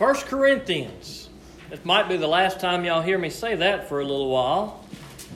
First 0.00 0.28
Corinthians. 0.28 1.28
This 1.68 1.84
might 1.84 2.08
be 2.08 2.16
the 2.16 2.26
last 2.26 2.58
time 2.58 2.86
y'all 2.86 3.02
hear 3.02 3.18
me 3.18 3.28
say 3.28 3.54
that 3.56 3.86
for 3.86 4.00
a 4.00 4.02
little 4.02 4.30
while. 4.30 4.82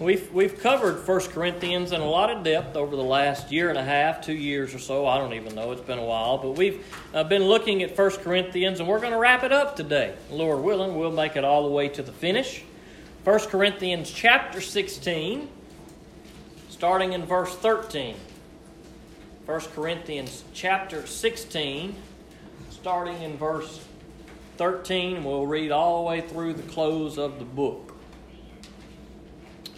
We've, 0.00 0.32
we've 0.32 0.58
covered 0.58 1.06
1 1.06 1.20
Corinthians 1.32 1.92
in 1.92 2.00
a 2.00 2.08
lot 2.08 2.30
of 2.30 2.42
depth 2.42 2.74
over 2.74 2.96
the 2.96 3.04
last 3.04 3.52
year 3.52 3.68
and 3.68 3.76
a 3.76 3.84
half, 3.84 4.22
two 4.22 4.32
years 4.32 4.74
or 4.74 4.78
so. 4.78 5.06
I 5.06 5.18
don't 5.18 5.34
even 5.34 5.54
know. 5.54 5.72
It's 5.72 5.82
been 5.82 5.98
a 5.98 6.04
while. 6.04 6.38
But 6.38 6.52
we've 6.52 6.82
uh, 7.12 7.24
been 7.24 7.42
looking 7.42 7.82
at 7.82 7.94
1 7.94 8.10
Corinthians, 8.22 8.80
and 8.80 8.88
we're 8.88 9.00
going 9.00 9.12
to 9.12 9.18
wrap 9.18 9.44
it 9.44 9.52
up 9.52 9.76
today. 9.76 10.14
Lord 10.30 10.64
willing, 10.64 10.96
we'll 10.96 11.12
make 11.12 11.36
it 11.36 11.44
all 11.44 11.64
the 11.64 11.74
way 11.74 11.90
to 11.90 12.02
the 12.02 12.12
finish. 12.12 12.64
1 13.24 13.40
Corinthians 13.40 14.10
chapter 14.10 14.62
16, 14.62 15.46
starting 16.70 17.12
in 17.12 17.26
verse 17.26 17.54
13. 17.54 18.16
1 19.44 19.60
Corinthians 19.74 20.42
chapter 20.54 21.06
16, 21.06 21.94
starting 22.70 23.20
in 23.20 23.36
verse 23.36 23.84
13. 24.56 25.24
We'll 25.24 25.46
read 25.46 25.72
all 25.72 26.02
the 26.02 26.08
way 26.08 26.20
through 26.20 26.54
the 26.54 26.62
close 26.62 27.18
of 27.18 27.38
the 27.38 27.44
book. 27.44 27.94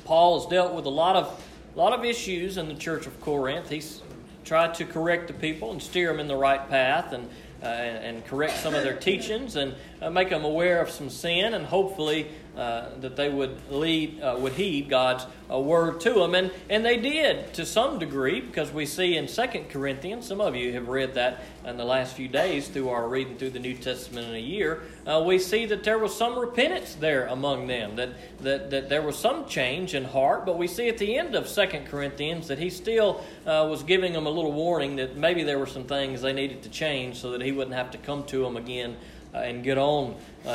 Paul 0.05 0.41
has 0.41 0.48
dealt 0.48 0.74
with 0.74 0.87
a 0.87 0.91
lot 0.91 1.16
of 1.16 1.42
a 1.74 1.78
lot 1.78 1.92
of 1.92 2.05
issues 2.05 2.56
in 2.56 2.68
the 2.68 2.74
church 2.74 3.06
of 3.06 3.20
Corinth. 3.20 3.68
He's 3.68 4.02
tried 4.45 4.74
to 4.74 4.84
correct 4.84 5.27
the 5.27 5.34
people 5.34 5.73
and 5.73 5.82
steer 5.82 6.10
them 6.10 6.20
in 6.20 6.28
the 6.28 6.37
right 6.37 6.68
path 6.70 7.12
and 7.12 7.28
uh, 7.62 7.66
and, 7.66 8.24
correct 8.27 8.56
some 8.59 8.74
of 8.74 8.82
their 8.82 8.96
teachings 8.96 9.56
and 9.56 9.74
uh, 10.02 10.10
make 10.10 10.28
them 10.30 10.45
aware 10.45 10.80
of 10.80 10.90
some 10.90 11.09
sin 11.09 11.54
and 11.54 11.65
hopefully 11.65 12.29
uh, 12.56 12.88
that 13.01 13.16
they 13.16 13.28
would 13.28 13.70
lead 13.70 14.19
uh, 14.23 14.34
would 14.38 14.55
heed 14.55 14.88
God's 14.88 15.27
uh, 15.51 15.59
word 15.59 16.01
to 16.01 16.15
them 16.15 16.34
and 16.34 16.51
and 16.70 16.87
they 16.87 16.96
did 16.96 17.52
to 17.52 17.66
some 17.66 17.98
degree 17.98 18.41
because 18.41 18.73
we 18.73 18.87
see 18.87 19.15
in 19.15 19.29
Second 19.29 19.69
Corinthians 19.69 20.27
some 20.27 20.41
of 20.41 20.56
you 20.56 20.73
have 20.73 20.88
read 20.88 21.12
that 21.15 21.42
in 21.66 21.77
the 21.77 21.84
last 21.84 22.16
few 22.16 22.29
days 22.29 22.69
through 22.69 22.88
our 22.88 23.06
reading 23.09 23.37
through 23.37 23.51
the 23.51 23.59
New 23.59 23.74
Testament 23.74 24.29
in 24.29 24.34
a 24.37 24.38
year 24.38 24.84
uh, 25.06 25.23
we 25.23 25.38
see 25.38 25.66
that 25.66 25.84
there 25.84 25.98
was 25.98 26.16
some 26.16 26.38
repentance 26.38 26.95
there 26.95 27.27
among 27.27 27.66
them 27.66 27.95
that, 27.96 28.15
that 28.40 28.71
that 28.71 28.88
there 28.88 29.02
was 29.02 29.18
some 29.18 29.46
change 29.46 29.95
in 29.95 30.04
heart 30.04 30.46
but 30.46 30.57
we 30.57 30.66
see 30.66 30.88
at 30.88 30.96
the 30.96 31.18
end 31.18 31.34
of 31.34 31.46
Second 31.46 31.84
Corinthians 31.84 32.49
that 32.49 32.59
he 32.59 32.71
still 32.71 33.23
was 33.45 33.82
giving 33.82 34.15
them 34.15 34.24
a 34.24 34.30
little 34.30 34.52
warning 34.52 34.96
that 34.96 35.15
maybe 35.15 35.43
there 35.43 35.59
were 35.59 35.66
some 35.66 35.84
things 35.84 36.23
they 36.23 36.32
needed 36.32 36.62
to 36.62 36.71
change 36.71 37.21
so 37.21 37.32
that 37.32 37.43
he 37.43 37.52
wouldn't 37.52 37.77
have 37.77 37.90
to 37.90 37.99
come 37.99 38.24
to 38.24 38.43
them 38.43 38.57
again 38.57 38.96
and 39.34 39.62
get 39.62 39.77
on 39.77 40.15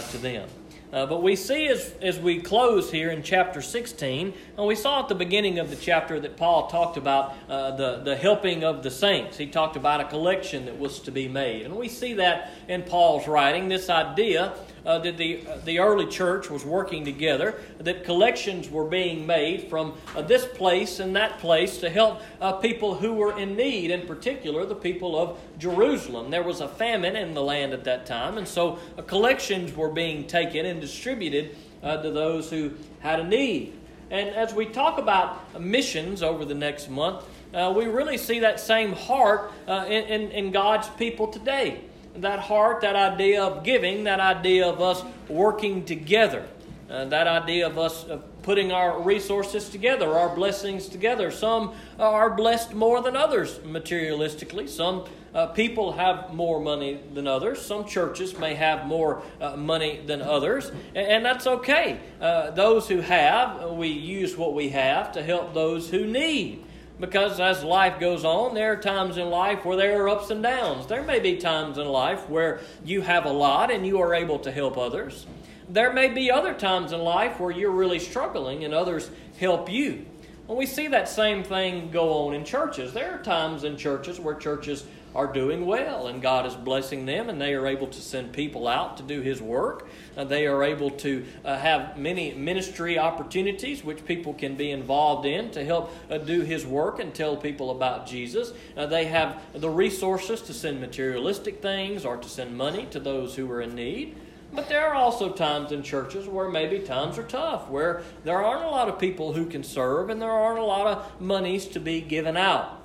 to 0.10 0.18
them. 0.18 0.50
Uh, 0.92 1.06
but 1.06 1.24
we 1.24 1.38
see 1.38 1.68
as, 1.68 1.94
as 2.02 2.20
we 2.20 2.42
close 2.42 2.92
here 2.92 3.12
in 3.12 3.24
chapter 3.24 3.62
16, 3.62 4.34
and 4.58 4.68
we 4.68 4.76
saw 4.76 5.02
at 5.02 5.08
the 5.08 5.16
beginning 5.16 5.58
of 5.58 5.70
the 5.70 5.76
chapter 5.76 6.20
that 6.20 6.36
Paul 6.36 6.68
talked 6.68 6.98
about 6.98 7.34
uh, 7.48 7.76
the, 7.78 8.02
the 8.04 8.16
helping 8.16 8.66
of 8.66 8.84
the 8.84 8.92
saints. 8.92 9.38
He 9.38 9.48
talked 9.48 9.78
about 9.78 10.02
a 10.02 10.06
collection 10.06 10.66
that 10.66 10.78
was 10.78 11.00
to 11.02 11.12
be 11.12 11.30
made. 11.30 11.66
And 11.66 11.78
we 11.78 11.88
see 11.88 12.14
that 12.16 12.52
in 12.68 12.84
Paul's 12.84 13.26
writing, 13.26 13.70
this 13.70 13.90
idea 13.90 14.54
uh, 14.86 15.00
that 15.00 15.18
the, 15.18 15.46
uh, 15.48 15.58
the 15.66 15.80
early 15.80 16.08
church 16.08 16.50
was 16.50 16.66
working 16.66 17.06
together, 17.06 17.62
that 17.80 18.04
collections 18.04 18.70
were 18.70 18.86
being 18.86 19.26
made 19.26 19.70
from 19.70 19.94
uh, 20.16 20.22
this 20.22 20.46
place 20.46 21.00
and 21.00 21.16
that 21.16 21.40
place 21.40 21.78
to 21.78 21.90
help 21.90 22.22
uh, 22.40 22.54
people 22.54 22.96
who 22.96 23.14
were 23.14 23.38
in 23.38 23.56
need, 23.56 23.92
in 23.92 24.08
particular 24.08 24.66
the 24.66 24.76
people 24.76 25.20
of 25.20 25.38
Jerusalem. 25.58 26.32
There 26.32 26.44
was 26.44 26.62
a 26.62 26.68
famine 26.68 27.16
in 27.16 27.34
the 27.34 27.44
land 27.44 27.74
at 27.74 27.84
that 27.84 28.06
time, 28.06 28.38
and 28.38 28.48
so 28.48 28.80
uh, 28.98 29.02
collections 29.04 29.76
were 29.76 29.90
being 29.90 30.26
taken 30.26 30.66
and 30.66 30.82
distributed 30.82 31.56
uh, 31.84 32.02
to 32.02 32.12
those 32.12 32.50
who 32.50 32.72
had 33.00 33.20
a 33.20 33.24
need. 33.24 33.78
And 34.10 34.30
as 34.30 34.54
we 34.54 34.66
talk 34.66 34.98
about 34.98 35.60
missions 35.60 36.22
over 36.22 36.44
the 36.44 36.56
next 36.56 36.90
month, 36.90 37.24
we 37.54 37.86
really 37.86 38.18
see 38.18 38.40
that 38.40 38.60
same 38.60 38.92
heart 38.92 39.54
in, 39.68 40.04
in, 40.04 40.32
in 40.32 40.52
God's 40.52 40.90
people 40.90 41.28
today 41.28 41.80
that 42.16 42.40
heart, 42.40 42.82
that 42.82 42.96
idea 42.96 43.44
of 43.44 43.64
giving, 43.64 44.04
that 44.06 44.20
idea 44.20 44.68
of 44.68 44.82
us 44.82 45.04
working 45.30 45.86
together, 45.86 46.46
uh, 46.90 47.06
that 47.06 47.28
idea 47.28 47.68
of 47.68 47.78
us 47.78 48.06
uh, 48.06 48.18
putting 48.44 48.72
our 48.72 49.02
resources 49.02 49.70
together, 49.70 50.18
our 50.18 50.36
blessings 50.36 50.88
together. 50.88 51.32
Some 51.32 51.74
are 52.00 52.32
blessed 52.32 52.74
more 52.74 53.02
than 53.02 53.16
others 53.16 53.60
materialistically. 53.60 54.68
Some 54.68 55.06
uh, 55.34 55.48
people 55.48 55.94
have 55.94 56.34
more 56.34 56.60
money 56.60 57.00
than 57.14 57.28
others. 57.28 57.62
Some 57.62 57.86
churches 57.86 58.38
may 58.38 58.56
have 58.56 58.86
more 58.86 59.22
uh, 59.40 59.56
money 59.56 60.02
than 60.06 60.22
others, 60.22 60.70
and, 60.96 61.08
and 61.08 61.26
that's 61.26 61.48
okay. 61.48 62.00
Uh, 62.20 62.52
those 62.52 62.88
who 62.88 63.00
have, 63.00 63.72
we 63.72 63.88
use 63.88 64.36
what 64.36 64.54
we 64.54 64.70
have 64.70 65.14
to 65.14 65.24
help 65.24 65.54
those 65.54 65.90
who 65.90 66.06
need 66.06 66.66
because 67.02 67.40
as 67.40 67.64
life 67.64 68.00
goes 68.00 68.24
on, 68.24 68.54
there 68.54 68.74
are 68.74 68.78
times 68.78 69.18
in 69.18 69.30
life 69.30 69.66
where 69.66 69.76
there 69.76 70.02
are 70.04 70.08
ups 70.08 70.30
and 70.30 70.44
downs. 70.44 70.86
There 70.86 71.02
may 71.02 71.20
be 71.20 71.38
times 71.38 71.80
in 71.80 71.88
life 71.88 72.30
where 72.30 72.62
you 72.86 73.02
have 73.02 73.26
a 73.26 73.32
lot 73.32 73.72
and 73.72 73.86
you 73.86 74.00
are 74.00 74.14
able 74.14 74.40
to 74.40 74.52
help 74.52 74.78
others. 74.78 75.26
There 75.68 75.92
may 75.92 76.10
be 76.10 76.30
other 76.30 76.54
times 76.54 76.92
in 76.92 77.00
life 77.00 77.40
where 77.40 77.52
you're 77.52 77.72
really 77.72 78.00
struggling 78.00 78.64
and 78.64 78.74
others 78.74 79.10
help 79.40 79.70
you. 79.70 80.06
Well, 80.52 80.58
we 80.58 80.66
see 80.66 80.90
that 80.90 81.08
same 81.08 81.46
thing 81.46 81.92
go 81.92 82.12
on 82.12 82.34
in 82.34 82.44
churches. 82.44 82.92
There 82.92 83.14
are 83.14 83.24
times 83.24 83.64
in 83.64 83.78
churches 83.78 84.20
where 84.20 84.36
churches 84.36 84.84
are 85.16 85.32
doing 85.32 85.66
well 85.66 86.08
and 86.08 86.22
God 86.22 86.46
is 86.46 86.56
blessing 86.56 87.06
them 87.06 87.30
and 87.30 87.40
they 87.40 87.54
are 87.54 87.66
able 87.66 87.88
to 87.88 88.02
send 88.02 88.34
people 88.34 88.68
out 88.68 88.98
to 88.98 89.04
do 89.04 89.22
His 89.22 89.42
work. 89.42 89.88
Uh, 90.18 90.26
they 90.26 90.48
are 90.48 90.62
able 90.62 90.90
to 90.90 91.26
uh, 91.46 91.58
have 91.58 91.98
many 91.98 92.34
ministry 92.34 93.00
opportunities 93.00 93.82
which 93.82 94.04
people 94.04 94.34
can 94.34 94.58
be 94.58 94.72
involved 94.72 95.26
in 95.26 95.52
to 95.52 95.64
help 95.64 95.90
uh, 96.10 96.18
do 96.18 96.42
His 96.42 96.66
work 96.66 97.00
and 97.00 97.16
tell 97.16 97.38
people 97.38 97.72
about 97.72 98.06
Jesus. 98.06 98.52
Uh, 98.76 98.86
they 98.86 99.06
have 99.06 99.42
the 99.54 99.70
resources 99.70 100.42
to 100.42 100.54
send 100.54 100.82
materialistic 100.82 101.62
things 101.62 102.04
or 102.04 102.18
to 102.18 102.28
send 102.28 102.58
money 102.58 102.88
to 102.88 103.00
those 103.00 103.38
who 103.38 103.50
are 103.50 103.62
in 103.62 103.74
need. 103.74 104.18
But 104.54 104.68
there 104.68 104.88
are 104.88 104.96
also 104.96 105.32
times 105.32 105.72
in 105.72 105.82
churches 105.82 106.28
where 106.28 106.50
maybe 106.50 106.80
times 106.80 107.18
are 107.18 107.24
tough, 107.24 107.70
where 107.70 108.04
there 108.24 108.44
aren't 108.44 108.66
a 108.66 108.70
lot 108.70 108.90
of 108.90 109.00
people 109.00 109.34
who 109.34 109.46
can 109.46 109.64
serve 109.64 110.10
and 110.10 110.22
there 110.22 110.32
aren't 110.32 110.60
a 110.60 110.66
lot 110.66 110.88
of 110.88 111.22
monies 111.22 111.68
to 111.68 111.80
be 111.80 112.02
given 112.02 112.36
out. 112.36 112.82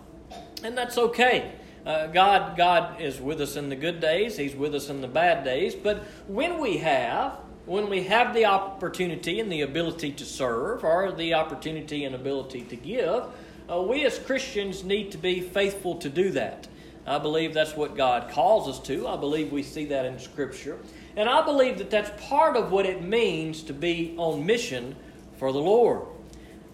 And 0.63 0.79
that's 0.79 0.97
okay. 0.97 1.53
Uh, 1.85 2.09
God, 2.09 2.57
God 2.57 3.01
is 3.01 3.21
with 3.21 3.41
us 3.41 3.57
in 3.57 3.69
the 3.69 3.77
good 3.77 4.01
days. 4.01 4.37
He's 4.37 4.55
with 4.55 4.75
us 4.75 4.89
in 4.89 5.01
the 5.01 5.09
bad 5.09 5.45
days. 5.45 5.75
But 5.75 6.05
when 6.27 6.61
we 6.61 6.79
have, 6.79 7.39
when 7.65 7.89
we 7.89 8.05
have 8.05 8.35
the 8.35 8.47
opportunity 8.47 9.41
and 9.41 9.51
the 9.51 9.63
ability 9.63 10.13
to 10.13 10.25
serve, 10.25 10.85
or 10.85 11.13
the 11.13 11.35
opportunity 11.35 12.05
and 12.05 12.15
ability 12.15 12.63
to 12.63 12.77
give, 12.77 13.25
uh, 13.71 13.81
we 13.81 14.05
as 14.05 14.19
Christians 14.19 14.85
need 14.85 15.13
to 15.13 15.19
be 15.19 15.41
faithful 15.41 15.97
to 15.97 16.09
do 16.09 16.31
that. 16.31 16.69
I 17.07 17.19
believe 17.19 17.55
that's 17.55 17.77
what 17.77 17.97
God 17.97 18.31
calls 18.31 18.69
us 18.69 18.85
to. 18.87 19.07
I 19.07 19.17
believe 19.17 19.53
we 19.53 19.63
see 19.63 19.85
that 19.87 20.05
in 20.07 20.19
Scripture. 20.19 20.79
And 21.17 21.29
I 21.29 21.43
believe 21.45 21.79
that 21.79 21.91
that's 21.91 22.11
part 22.29 22.57
of 22.57 22.71
what 22.71 22.87
it 22.87 23.03
means 23.03 23.63
to 23.65 23.73
be 23.73 24.15
on 24.19 24.45
mission 24.45 24.97
for 25.39 25.53
the 25.53 25.59
Lord. 25.59 26.03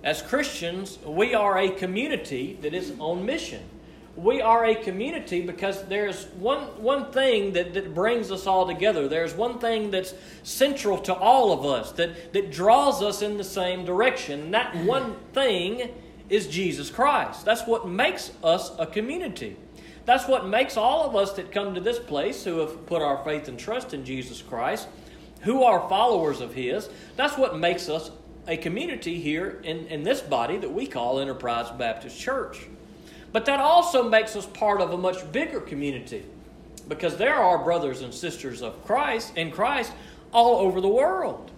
As 0.03 0.21
Christians, 0.21 0.99
we 1.07 1.33
are 1.35 1.59
a 1.59 1.71
community 1.71 2.59
that 2.63 2.75
is 2.75 2.93
on 2.99 3.25
mission 3.25 3.63
we 4.17 4.43
are 4.43 4.67
a 4.67 4.75
community 4.75 5.41
because 5.41 5.85
there's 5.85 6.27
one, 6.39 6.61
one 6.83 7.11
thing 7.13 7.55
that, 7.55 7.73
that 7.75 7.95
brings 7.95 8.31
us 8.31 8.47
all 8.47 8.67
together. 8.67 9.09
There's 9.09 9.33
one 9.33 9.59
thing 9.59 9.91
that's 9.91 10.13
central 10.43 10.99
to 10.99 11.15
all 11.15 11.53
of 11.53 11.65
us 11.65 11.93
that, 11.93 12.33
that 12.35 12.53
draws 12.53 13.03
us 13.03 13.23
in 13.23 13.39
the 13.39 13.45
same 13.45 13.87
direction. 13.87 14.43
And 14.43 14.55
that 14.55 14.77
one 14.85 15.17
thing 15.33 15.95
is 16.29 16.47
Jesus 16.47 16.91
Christ. 16.91 17.45
That's 17.47 17.67
what 17.67 17.89
makes 17.89 18.33
us 18.45 18.73
a 18.79 18.87
community. 18.87 19.57
That's 20.05 20.27
what 20.27 20.47
makes 20.47 20.77
all 20.77 21.05
of 21.05 21.15
us 21.15 21.33
that 21.35 21.53
come 21.53 21.75
to 21.75 21.81
this 21.81 21.99
place 21.99 22.45
who 22.45 22.59
have 22.59 22.87
put 22.87 23.03
our 23.03 23.23
faith 23.25 23.49
and 23.49 23.59
trust 23.59 23.95
in 23.95 24.05
Jesus 24.05 24.43
Christ, 24.43 24.89
who 25.43 25.63
are 25.63 25.89
followers 25.89 26.41
of 26.41 26.55
His, 26.55 26.89
that's 27.17 27.39
what 27.39 27.57
makes 27.57 27.89
us 27.89 28.11
a 28.49 28.57
community 28.57 29.21
here 29.21 29.61
in, 29.63 29.87
in 29.87 30.03
this 30.03 30.21
body 30.21 30.57
that 30.59 30.73
we 30.73 30.87
call 30.87 31.21
Enterprise 31.21 31.71
Baptist 31.71 32.19
Church. 32.19 32.67
But 33.31 33.47
that 33.47 33.61
also 33.61 34.09
makes 34.09 34.37
us 34.37 34.47
part 34.47 34.81
of 34.81 34.93
a 34.93 34.99
much 34.99 35.31
bigger 35.33 35.61
community 35.61 36.25
because 36.89 37.17
there 37.17 37.37
are 37.37 37.63
brothers 37.63 38.03
and 38.03 38.13
sisters 38.13 38.63
of 38.63 38.85
Christ 38.85 39.37
in 39.37 39.51
Christ 39.51 39.93
all 40.33 40.57
over 40.57 40.81
the 40.81 40.89
world, 40.89 41.51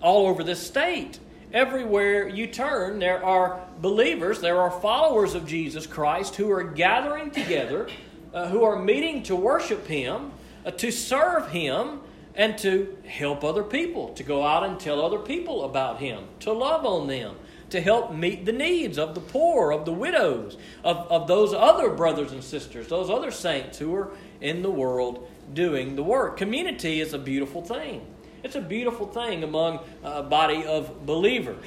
all 0.00 0.26
over 0.26 0.44
this 0.44 0.64
state. 0.64 1.18
Everywhere 1.52 2.28
you 2.28 2.46
turn, 2.46 2.98
there 2.98 3.24
are 3.24 3.60
believers, 3.80 4.40
there 4.40 4.60
are 4.60 4.70
followers 4.70 5.34
of 5.34 5.46
Jesus 5.46 5.86
Christ 5.86 6.36
who 6.36 6.50
are 6.50 6.62
gathering 6.62 7.30
together, 7.30 7.88
uh, 8.34 8.48
who 8.48 8.64
are 8.64 8.78
meeting 8.78 9.22
to 9.24 9.36
worship 9.36 9.86
Him, 9.86 10.32
uh, 10.66 10.72
to 10.72 10.90
serve 10.90 11.50
Him, 11.50 12.00
and 12.34 12.58
to 12.58 12.98
help 13.06 13.44
other 13.44 13.62
people, 13.62 14.12
to 14.14 14.22
go 14.22 14.44
out 14.44 14.62
and 14.62 14.78
tell 14.78 15.02
other 15.02 15.18
people 15.18 15.64
about 15.64 16.00
Him, 16.00 16.24
to 16.40 16.52
love 16.52 16.84
on 16.84 17.06
them, 17.06 17.34
to 17.70 17.80
help 17.80 18.12
meet 18.12 18.44
the 18.44 18.52
needs 18.52 18.98
of 18.98 19.14
the 19.14 19.20
poor, 19.20 19.72
of 19.72 19.86
the 19.86 19.92
widows, 19.92 20.58
of, 20.84 20.98
of 21.10 21.26
those 21.28 21.54
other 21.54 21.88
brothers 21.88 22.32
and 22.32 22.44
sisters, 22.44 22.88
those 22.88 23.08
other 23.08 23.30
saints 23.30 23.78
who 23.78 23.94
are 23.94 24.10
in 24.42 24.60
the 24.60 24.70
world 24.70 25.26
doing 25.54 25.96
the 25.96 26.02
work. 26.02 26.36
Community 26.36 27.00
is 27.00 27.14
a 27.14 27.18
beautiful 27.18 27.62
thing. 27.62 28.06
It's 28.42 28.54
a 28.54 28.60
beautiful 28.60 29.06
thing 29.06 29.42
among 29.42 29.80
a 30.02 30.22
body 30.22 30.64
of 30.64 31.04
believers. 31.04 31.64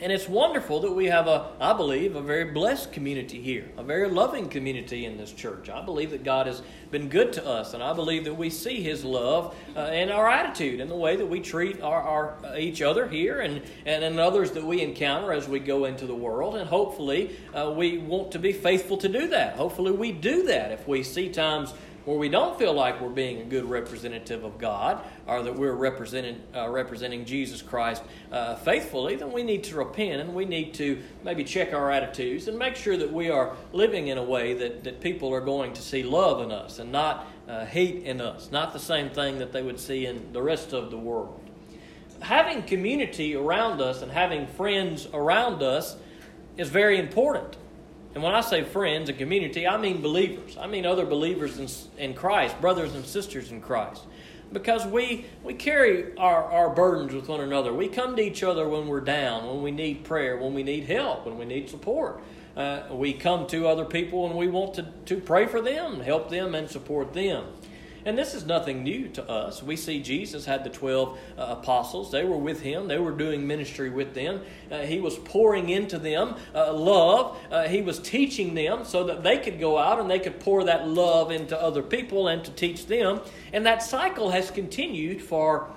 And 0.00 0.12
it's 0.12 0.28
wonderful 0.28 0.80
that 0.80 0.92
we 0.92 1.06
have 1.06 1.28
a, 1.28 1.52
I 1.60 1.72
believe, 1.72 2.14
a 2.14 2.20
very 2.20 2.52
blessed 2.52 2.92
community 2.92 3.40
here, 3.40 3.70
a 3.76 3.82
very 3.82 4.10
loving 4.10 4.48
community 4.48 5.06
in 5.06 5.16
this 5.16 5.32
church. 5.32 5.70
I 5.70 5.82
believe 5.84 6.10
that 6.10 6.24
God 6.24 6.46
has 6.46 6.62
been 6.90 7.08
good 7.08 7.32
to 7.34 7.46
us, 7.46 7.74
and 7.74 7.82
I 7.82 7.92
believe 7.92 8.24
that 8.24 8.34
we 8.34 8.50
see 8.50 8.82
His 8.82 9.04
love 9.04 9.54
uh, 9.76 9.80
in 9.80 10.10
our 10.10 10.28
attitude, 10.28 10.80
in 10.80 10.88
the 10.88 10.96
way 10.96 11.16
that 11.16 11.24
we 11.24 11.40
treat 11.40 11.80
our, 11.80 12.02
our 12.02 12.34
uh, 12.44 12.56
each 12.56 12.82
other 12.82 13.08
here, 13.08 13.40
and 13.40 13.62
and 13.86 14.04
in 14.04 14.18
others 14.18 14.50
that 14.50 14.64
we 14.64 14.82
encounter 14.82 15.32
as 15.32 15.48
we 15.48 15.58
go 15.58 15.84
into 15.84 16.06
the 16.06 16.14
world. 16.14 16.56
And 16.56 16.68
hopefully, 16.68 17.36
uh, 17.54 17.72
we 17.74 17.98
want 17.98 18.32
to 18.32 18.38
be 18.38 18.52
faithful 18.52 18.96
to 18.98 19.08
do 19.08 19.28
that. 19.28 19.56
Hopefully, 19.56 19.92
we 19.92 20.12
do 20.12 20.42
that 20.48 20.72
if 20.72 20.86
we 20.86 21.02
see 21.02 21.30
times 21.30 21.72
where 22.04 22.18
we 22.18 22.28
don't 22.28 22.58
feel 22.58 22.72
like 22.72 23.00
we're 23.00 23.08
being 23.08 23.40
a 23.40 23.44
good 23.44 23.64
representative 23.64 24.44
of 24.44 24.58
God 24.58 25.02
or 25.26 25.42
that 25.42 25.54
we're 25.54 25.74
representing, 25.74 26.40
uh, 26.54 26.68
representing 26.68 27.24
Jesus 27.24 27.62
Christ 27.62 28.02
uh, 28.30 28.56
faithfully, 28.56 29.16
then 29.16 29.32
we 29.32 29.42
need 29.42 29.64
to 29.64 29.76
repent 29.76 30.20
and 30.20 30.34
we 30.34 30.44
need 30.44 30.74
to 30.74 31.02
maybe 31.24 31.44
check 31.44 31.72
our 31.72 31.90
attitudes 31.90 32.48
and 32.48 32.58
make 32.58 32.76
sure 32.76 32.96
that 32.96 33.10
we 33.10 33.30
are 33.30 33.56
living 33.72 34.08
in 34.08 34.18
a 34.18 34.22
way 34.22 34.52
that, 34.54 34.84
that 34.84 35.00
people 35.00 35.32
are 35.32 35.40
going 35.40 35.72
to 35.72 35.82
see 35.82 36.02
love 36.02 36.42
in 36.42 36.52
us 36.52 36.78
and 36.78 36.92
not 36.92 37.26
uh, 37.48 37.64
hate 37.64 38.04
in 38.04 38.20
us, 38.20 38.50
not 38.50 38.72
the 38.72 38.78
same 38.78 39.08
thing 39.08 39.38
that 39.38 39.52
they 39.52 39.62
would 39.62 39.80
see 39.80 40.06
in 40.06 40.32
the 40.32 40.42
rest 40.42 40.72
of 40.72 40.90
the 40.90 40.98
world. 40.98 41.40
Having 42.20 42.62
community 42.64 43.34
around 43.34 43.80
us 43.80 44.02
and 44.02 44.10
having 44.10 44.46
friends 44.46 45.08
around 45.12 45.62
us 45.62 45.96
is 46.56 46.68
very 46.68 46.98
important. 46.98 47.56
And 48.14 48.22
when 48.22 48.34
I 48.34 48.42
say 48.42 48.62
friends 48.62 49.08
and 49.08 49.18
community, 49.18 49.66
I 49.66 49.76
mean 49.76 50.00
believers. 50.00 50.56
I 50.58 50.68
mean 50.68 50.86
other 50.86 51.04
believers 51.04 51.58
in, 51.58 51.68
in 52.02 52.14
Christ, 52.14 52.60
brothers 52.60 52.94
and 52.94 53.04
sisters 53.04 53.50
in 53.50 53.60
Christ. 53.60 54.02
Because 54.52 54.86
we, 54.86 55.26
we 55.42 55.54
carry 55.54 56.16
our, 56.16 56.44
our 56.44 56.70
burdens 56.70 57.12
with 57.12 57.28
one 57.28 57.40
another. 57.40 57.72
We 57.72 57.88
come 57.88 58.14
to 58.14 58.22
each 58.22 58.44
other 58.44 58.68
when 58.68 58.86
we're 58.86 59.00
down, 59.00 59.48
when 59.48 59.62
we 59.62 59.72
need 59.72 60.04
prayer, 60.04 60.36
when 60.36 60.54
we 60.54 60.62
need 60.62 60.84
help, 60.84 61.26
when 61.26 61.36
we 61.36 61.44
need 61.44 61.68
support. 61.68 62.22
Uh, 62.56 62.84
we 62.92 63.12
come 63.12 63.48
to 63.48 63.66
other 63.66 63.84
people 63.84 64.26
and 64.26 64.36
we 64.36 64.46
want 64.46 64.74
to, 64.74 64.86
to 65.06 65.16
pray 65.16 65.46
for 65.46 65.60
them, 65.60 65.98
help 65.98 66.30
them, 66.30 66.54
and 66.54 66.70
support 66.70 67.12
them. 67.12 67.44
And 68.06 68.18
this 68.18 68.34
is 68.34 68.44
nothing 68.44 68.82
new 68.82 69.08
to 69.10 69.28
us. 69.30 69.62
We 69.62 69.76
see 69.76 70.00
Jesus 70.00 70.44
had 70.44 70.62
the 70.62 70.70
12 70.70 71.18
uh, 71.38 71.42
apostles. 71.60 72.10
They 72.10 72.24
were 72.24 72.36
with 72.36 72.60
him, 72.60 72.88
they 72.88 72.98
were 72.98 73.12
doing 73.12 73.46
ministry 73.46 73.88
with 73.88 74.14
them. 74.14 74.42
Uh, 74.70 74.80
he 74.80 75.00
was 75.00 75.16
pouring 75.16 75.70
into 75.70 75.98
them 75.98 76.36
uh, 76.54 76.72
love. 76.72 77.38
Uh, 77.50 77.68
he 77.68 77.80
was 77.82 77.98
teaching 77.98 78.54
them 78.54 78.84
so 78.84 79.04
that 79.04 79.22
they 79.22 79.38
could 79.38 79.58
go 79.58 79.78
out 79.78 80.00
and 80.00 80.10
they 80.10 80.18
could 80.18 80.40
pour 80.40 80.64
that 80.64 80.86
love 80.86 81.30
into 81.30 81.60
other 81.60 81.82
people 81.82 82.28
and 82.28 82.44
to 82.44 82.50
teach 82.50 82.86
them. 82.86 83.20
And 83.52 83.64
that 83.66 83.82
cycle 83.82 84.30
has 84.30 84.50
continued 84.50 85.22
for 85.22 85.70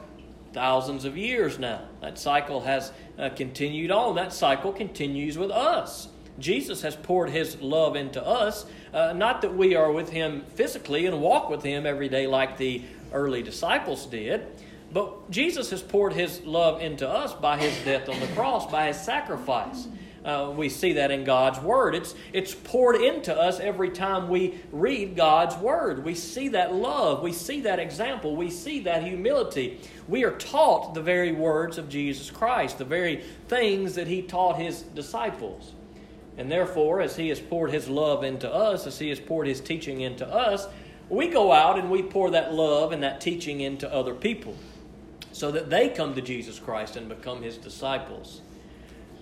thousands 0.54 1.06
of 1.06 1.16
years 1.16 1.60
now. 1.60 1.82
That 2.02 2.18
cycle 2.18 2.62
has 2.62 2.92
uh, 3.18 3.30
continued 3.30 3.92
on. 3.92 4.16
That 4.16 4.34
cycle 4.34 4.74
continues 4.74 5.38
with 5.38 5.52
us. 5.52 6.10
Jesus 6.40 6.82
has 6.82 6.96
poured 6.96 7.30
his 7.30 7.60
love 7.62 7.96
into 7.96 8.26
us. 8.26 8.66
Uh, 8.94 9.14
not 9.14 9.42
that 9.42 9.56
we 9.56 9.76
are 9.76 9.92
with 9.92 10.10
him 10.10 10.44
physically 10.56 11.06
and 11.06 11.22
walk 11.22 11.50
with 11.50 11.64
him 11.64 11.86
every 11.86 12.10
day 12.10 12.28
like 12.28 12.58
the 12.58 12.84
early 13.14 13.42
disciples 13.42 14.06
did, 14.06 14.46
but 14.92 15.30
Jesus 15.32 15.70
has 15.72 15.82
poured 15.82 16.14
his 16.14 16.42
love 16.44 16.82
into 16.82 17.08
us 17.08 17.34
by 17.34 17.58
his 17.58 17.78
death 17.84 18.10
on 18.10 18.20
the 18.20 18.28
cross, 18.28 18.70
by 18.72 18.88
his 18.88 18.98
sacrifice. 19.00 19.88
Uh, 20.28 20.52
we 20.52 20.68
see 20.68 20.94
that 20.94 21.10
in 21.10 21.24
God's 21.24 21.58
Word. 21.60 21.96
It's, 21.96 22.14
it's 22.34 22.54
poured 22.54 22.98
into 22.98 23.34
us 23.34 23.62
every 23.62 23.92
time 23.92 24.28
we 24.28 24.60
read 24.74 25.16
God's 25.16 25.56
Word. 25.56 26.04
We 26.04 26.16
see 26.16 26.50
that 26.50 26.74
love. 26.74 27.24
We 27.24 27.32
see 27.32 27.62
that 27.62 27.80
example. 27.80 28.36
We 28.36 28.50
see 28.50 28.82
that 28.82 29.04
humility. 29.04 29.80
We 30.10 30.26
are 30.26 30.32
taught 30.32 30.94
the 30.94 31.02
very 31.02 31.32
words 31.32 31.78
of 31.78 31.88
Jesus 31.88 32.30
Christ, 32.30 32.78
the 32.78 32.84
very 32.84 33.24
things 33.48 33.96
that 33.96 34.08
He 34.08 34.22
taught 34.22 34.58
His 34.58 34.82
disciples. 34.82 35.74
And 36.38 36.52
therefore, 36.52 37.02
as 37.02 37.16
He 37.16 37.30
has 37.30 37.40
poured 37.40 37.72
His 37.72 37.90
love 37.90 38.24
into 38.24 38.52
us, 38.52 38.86
as 38.88 39.00
He 39.00 39.10
has 39.10 39.20
poured 39.20 39.48
His 39.48 39.60
teaching 39.60 40.02
into 40.02 40.28
us, 40.28 40.68
we 41.10 41.28
go 41.28 41.52
out 41.52 41.80
and 41.80 41.90
we 41.90 42.04
pour 42.04 42.32
that 42.32 42.54
love 42.54 42.92
and 42.92 43.02
that 43.04 43.22
teaching 43.22 43.62
into 43.62 43.92
other 43.92 44.14
people 44.14 44.56
so 45.32 45.52
that 45.52 45.70
they 45.70 45.90
come 45.90 46.16
to 46.16 46.22
Jesus 46.22 46.60
Christ 46.60 46.96
and 46.96 47.08
become 47.08 47.42
His 47.42 47.58
disciples. 47.58 48.42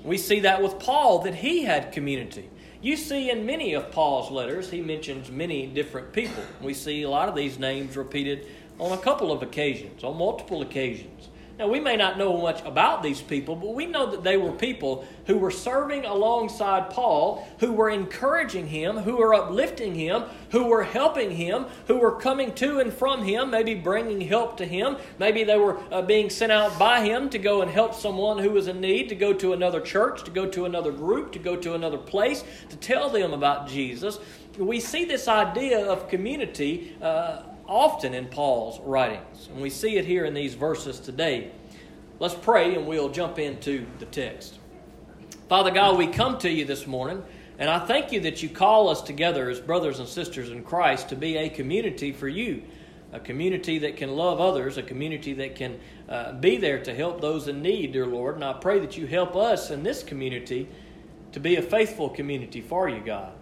We 0.05 0.19
see 0.19 0.41
that 0.41 0.61
with 0.61 0.77
Paul, 0.77 1.19
that 1.19 1.33
he 1.33 1.63
had 1.63 1.91
community. 1.91 2.47
You 2.79 2.95
see 2.95 3.31
in 3.31 3.47
many 3.47 3.73
of 3.73 3.91
Paul's 3.91 4.29
letters, 4.29 4.69
he 4.69 4.79
mentions 4.79 5.31
many 5.31 5.65
different 5.65 6.13
people. 6.13 6.43
We 6.61 6.75
see 6.75 7.01
a 7.01 7.09
lot 7.09 7.27
of 7.27 7.35
these 7.35 7.57
names 7.57 7.97
repeated 7.97 8.45
on 8.77 8.91
a 8.91 8.97
couple 8.97 9.31
of 9.31 9.41
occasions, 9.41 10.03
on 10.03 10.17
multiple 10.17 10.61
occasions. 10.61 11.29
Now, 11.57 11.69
we 11.69 11.79
may 11.79 11.95
not 11.95 12.17
know 12.17 12.35
much 12.41 12.61
about 12.65 13.01
these 13.01 13.21
people, 13.21 13.55
but 13.55 13.73
we 13.73 13.85
know 13.85 14.11
that 14.11 14.25
they 14.25 14.35
were 14.35 14.51
people 14.51 15.07
who 15.25 15.37
were 15.37 15.51
serving 15.51 16.03
alongside 16.03 16.89
Paul, 16.89 17.47
who 17.59 17.71
were 17.71 17.89
encouraging 17.89 18.67
him, 18.67 18.97
who 18.97 19.15
were 19.15 19.33
uplifting 19.33 19.95
him, 19.95 20.23
who 20.51 20.65
were 20.65 20.83
helping 20.83 21.31
him, 21.31 21.67
who 21.87 21.95
were 21.97 22.19
coming 22.19 22.53
to 22.55 22.79
and 22.79 22.91
from 22.91 23.23
him, 23.23 23.51
maybe 23.51 23.73
bringing 23.73 24.19
help 24.19 24.57
to 24.57 24.65
him. 24.65 24.97
Maybe 25.17 25.45
they 25.45 25.57
were 25.57 25.79
uh, 25.93 26.01
being 26.01 26.29
sent 26.29 26.51
out 26.51 26.77
by 26.77 27.05
him 27.05 27.29
to 27.29 27.39
go 27.39 27.61
and 27.61 27.71
help 27.71 27.95
someone 27.95 28.39
who 28.39 28.51
was 28.51 28.67
in 28.67 28.81
need, 28.81 29.07
to 29.07 29.15
go 29.15 29.31
to 29.31 29.53
another 29.53 29.79
church, 29.79 30.25
to 30.25 30.31
go 30.31 30.45
to 30.47 30.65
another 30.65 30.91
group, 30.91 31.31
to 31.31 31.39
go 31.39 31.55
to 31.55 31.73
another 31.73 31.97
place, 31.97 32.43
to 32.69 32.75
tell 32.75 33.09
them 33.09 33.31
about 33.31 33.69
Jesus. 33.69 34.19
We 34.57 34.81
see 34.81 35.05
this 35.05 35.29
idea 35.29 35.85
of 35.85 36.09
community. 36.09 36.97
Uh, 37.01 37.43
often 37.67 38.13
in 38.13 38.27
Paul's 38.27 38.79
writings, 38.81 39.47
and 39.51 39.61
we 39.61 39.69
see 39.69 39.97
it 39.97 40.05
here 40.05 40.25
in 40.25 40.33
these 40.33 40.53
verses 40.53 40.99
today. 40.99 41.51
Let's 42.19 42.35
pray 42.35 42.75
and 42.75 42.87
we'll 42.87 43.09
jump 43.09 43.39
into 43.39 43.85
the 43.99 44.05
text. 44.05 44.59
Father 45.49 45.71
God, 45.71 45.97
we 45.97 46.07
come 46.07 46.37
to 46.39 46.49
you 46.49 46.65
this 46.65 46.87
morning, 46.87 47.23
and 47.59 47.69
I 47.69 47.79
thank 47.79 48.11
you 48.11 48.21
that 48.21 48.41
you 48.41 48.49
call 48.49 48.89
us 48.89 49.01
together 49.01 49.49
as 49.49 49.59
brothers 49.59 49.99
and 49.99 50.07
sisters 50.07 50.49
in 50.49 50.63
Christ 50.63 51.09
to 51.09 51.15
be 51.15 51.37
a 51.37 51.49
community 51.49 52.11
for 52.11 52.27
you, 52.27 52.63
a 53.11 53.19
community 53.19 53.79
that 53.79 53.97
can 53.97 54.15
love 54.15 54.39
others, 54.39 54.77
a 54.77 54.83
community 54.83 55.33
that 55.33 55.55
can 55.55 55.79
uh, 56.09 56.33
be 56.33 56.57
there 56.57 56.79
to 56.83 56.93
help 56.93 57.21
those 57.21 57.47
in 57.47 57.61
need, 57.61 57.93
dear 57.93 58.05
Lord. 58.05 58.35
And 58.35 58.43
I 58.43 58.53
pray 58.53 58.79
that 58.79 58.97
you 58.97 59.07
help 59.07 59.35
us 59.35 59.71
in 59.71 59.83
this 59.83 60.03
community 60.03 60.67
to 61.31 61.39
be 61.39 61.57
a 61.57 61.61
faithful 61.61 62.09
community 62.09 62.61
for 62.61 62.89
you, 62.89 63.01
God. 63.01 63.33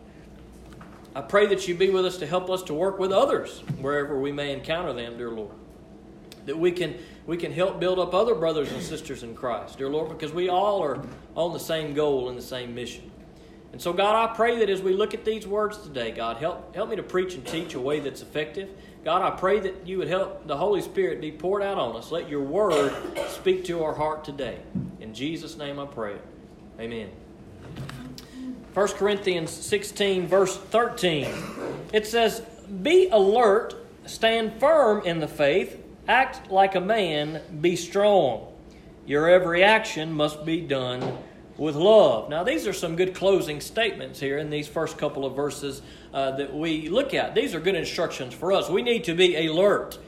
I 1.15 1.21
pray 1.21 1.45
that 1.47 1.67
you 1.67 1.75
be 1.75 1.89
with 1.89 2.05
us 2.05 2.17
to 2.17 2.27
help 2.27 2.49
us 2.49 2.63
to 2.63 2.73
work 2.73 2.97
with 2.97 3.11
others 3.11 3.59
wherever 3.79 4.19
we 4.19 4.31
may 4.31 4.51
encounter 4.51 4.93
them, 4.93 5.17
dear 5.17 5.29
Lord. 5.29 5.55
That 6.45 6.57
we 6.57 6.71
can 6.71 6.95
we 7.25 7.37
can 7.37 7.53
help 7.53 7.79
build 7.79 7.99
up 7.99 8.13
other 8.13 8.35
brothers 8.35 8.71
and 8.71 8.81
sisters 8.81 9.23
in 9.23 9.35
Christ, 9.35 9.77
dear 9.77 9.89
Lord, 9.89 10.09
because 10.09 10.33
we 10.33 10.49
all 10.49 10.83
are 10.83 11.01
on 11.35 11.53
the 11.53 11.59
same 11.59 11.93
goal 11.93 12.29
and 12.29 12.37
the 12.37 12.41
same 12.41 12.75
mission. 12.75 13.11
And 13.71 13.81
so, 13.81 13.91
God, 13.91 14.29
I 14.29 14.33
pray 14.35 14.59
that 14.59 14.69
as 14.69 14.81
we 14.81 14.93
look 14.93 15.13
at 15.13 15.25
these 15.25 15.47
words 15.47 15.79
today, 15.79 16.11
God, 16.11 16.37
help, 16.37 16.75
help 16.75 16.89
me 16.89 16.95
to 16.95 17.03
preach 17.03 17.33
and 17.33 17.45
teach 17.45 17.73
a 17.73 17.79
way 17.79 17.99
that's 17.99 18.21
effective. 18.21 18.69
God, 19.03 19.21
I 19.21 19.35
pray 19.35 19.59
that 19.61 19.87
you 19.87 19.97
would 19.97 20.07
help 20.07 20.45
the 20.45 20.55
Holy 20.55 20.81
Spirit 20.81 21.21
be 21.21 21.31
poured 21.31 21.63
out 21.63 21.79
on 21.79 21.95
us. 21.95 22.11
Let 22.11 22.29
your 22.29 22.43
word 22.43 22.93
speak 23.29 23.65
to 23.65 23.83
our 23.83 23.95
heart 23.95 24.23
today. 24.23 24.59
In 24.99 25.13
Jesus' 25.13 25.57
name 25.57 25.79
I 25.79 25.85
pray. 25.85 26.17
Amen. 26.79 27.09
1 28.73 28.87
Corinthians 28.93 29.51
16, 29.51 30.27
verse 30.27 30.57
13. 30.57 31.27
It 31.93 32.07
says, 32.07 32.41
Be 32.81 33.07
alert, 33.09 33.75
stand 34.07 34.59
firm 34.59 35.05
in 35.05 35.19
the 35.19 35.27
faith, 35.27 35.79
act 36.07 36.49
like 36.49 36.73
a 36.73 36.81
man, 36.81 37.41
be 37.61 37.75
strong. 37.75 38.51
Your 39.05 39.29
every 39.29 39.63
action 39.63 40.11
must 40.11 40.43
be 40.43 40.61
done 40.61 41.19
with 41.55 41.75
love. 41.75 42.29
Now, 42.29 42.43
these 42.43 42.65
are 42.65 42.73
some 42.73 42.95
good 42.95 43.13
closing 43.13 43.61
statements 43.61 44.19
here 44.19 44.39
in 44.39 44.49
these 44.49 44.67
first 44.67 44.97
couple 44.97 45.23
of 45.23 45.35
verses 45.35 45.83
uh, 46.11 46.31
that 46.37 46.51
we 46.51 46.89
look 46.89 47.13
at. 47.13 47.35
These 47.35 47.53
are 47.53 47.59
good 47.59 47.75
instructions 47.75 48.33
for 48.33 48.51
us. 48.51 48.69
We 48.69 48.81
need 48.81 49.03
to 49.03 49.13
be 49.13 49.47
alert. 49.47 49.99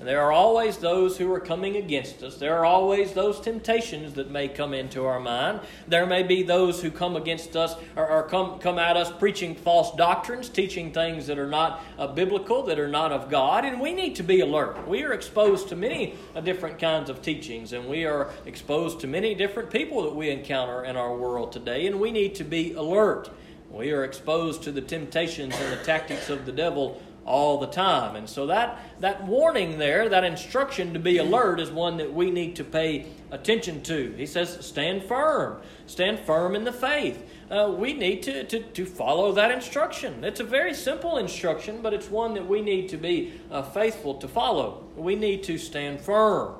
There 0.00 0.20
are 0.20 0.32
always 0.32 0.78
those 0.78 1.16
who 1.16 1.32
are 1.32 1.40
coming 1.40 1.76
against 1.76 2.22
us. 2.24 2.36
There 2.36 2.58
are 2.58 2.64
always 2.64 3.12
those 3.12 3.40
temptations 3.40 4.14
that 4.14 4.28
may 4.28 4.48
come 4.48 4.74
into 4.74 5.06
our 5.06 5.20
mind. 5.20 5.60
There 5.86 6.04
may 6.04 6.24
be 6.24 6.42
those 6.42 6.82
who 6.82 6.90
come 6.90 7.14
against 7.14 7.56
us 7.56 7.76
or, 7.94 8.08
or 8.08 8.24
come, 8.24 8.58
come 8.58 8.78
at 8.78 8.96
us 8.96 9.10
preaching 9.12 9.54
false 9.54 9.94
doctrines, 9.96 10.48
teaching 10.48 10.92
things 10.92 11.28
that 11.28 11.38
are 11.38 11.48
not 11.48 11.82
uh, 11.96 12.08
biblical, 12.08 12.64
that 12.64 12.78
are 12.78 12.88
not 12.88 13.12
of 13.12 13.30
God, 13.30 13.64
and 13.64 13.80
we 13.80 13.94
need 13.94 14.16
to 14.16 14.24
be 14.24 14.40
alert. 14.40 14.86
We 14.88 15.04
are 15.04 15.12
exposed 15.12 15.68
to 15.68 15.76
many 15.76 16.14
uh, 16.34 16.40
different 16.40 16.80
kinds 16.80 17.08
of 17.08 17.22
teachings, 17.22 17.72
and 17.72 17.88
we 17.88 18.04
are 18.04 18.30
exposed 18.46 18.98
to 19.00 19.06
many 19.06 19.34
different 19.34 19.70
people 19.70 20.02
that 20.02 20.14
we 20.14 20.28
encounter 20.28 20.84
in 20.84 20.96
our 20.96 21.16
world 21.16 21.52
today, 21.52 21.86
and 21.86 22.00
we 22.00 22.10
need 22.10 22.34
to 22.34 22.44
be 22.44 22.72
alert. 22.74 23.30
We 23.70 23.92
are 23.92 24.04
exposed 24.04 24.64
to 24.64 24.72
the 24.72 24.82
temptations 24.82 25.54
and 25.58 25.72
the 25.72 25.84
tactics 25.84 26.30
of 26.30 26.46
the 26.46 26.52
devil 26.52 27.00
all 27.24 27.58
the 27.58 27.66
time. 27.66 28.16
And 28.16 28.28
so 28.28 28.46
that, 28.46 28.78
that 29.00 29.24
warning 29.24 29.78
there, 29.78 30.08
that 30.08 30.24
instruction 30.24 30.92
to 30.92 30.98
be 30.98 31.18
alert, 31.18 31.60
is 31.60 31.70
one 31.70 31.96
that 31.98 32.12
we 32.12 32.30
need 32.30 32.56
to 32.56 32.64
pay 32.64 33.06
attention 33.30 33.82
to. 33.82 34.12
He 34.16 34.26
says, 34.26 34.64
stand 34.64 35.04
firm, 35.04 35.60
stand 35.86 36.20
firm 36.20 36.54
in 36.54 36.64
the 36.64 36.72
faith. 36.72 37.24
Uh, 37.50 37.74
we 37.76 37.92
need 37.92 38.22
to, 38.24 38.44
to, 38.44 38.60
to 38.60 38.86
follow 38.86 39.32
that 39.32 39.50
instruction. 39.50 40.24
It's 40.24 40.40
a 40.40 40.44
very 40.44 40.74
simple 40.74 41.18
instruction, 41.18 41.82
but 41.82 41.94
it's 41.94 42.10
one 42.10 42.34
that 42.34 42.46
we 42.46 42.60
need 42.60 42.88
to 42.90 42.96
be 42.96 43.32
uh, 43.50 43.62
faithful 43.62 44.14
to 44.14 44.28
follow. 44.28 44.84
We 44.96 45.14
need 45.14 45.42
to 45.44 45.58
stand 45.58 46.00
firm. 46.00 46.54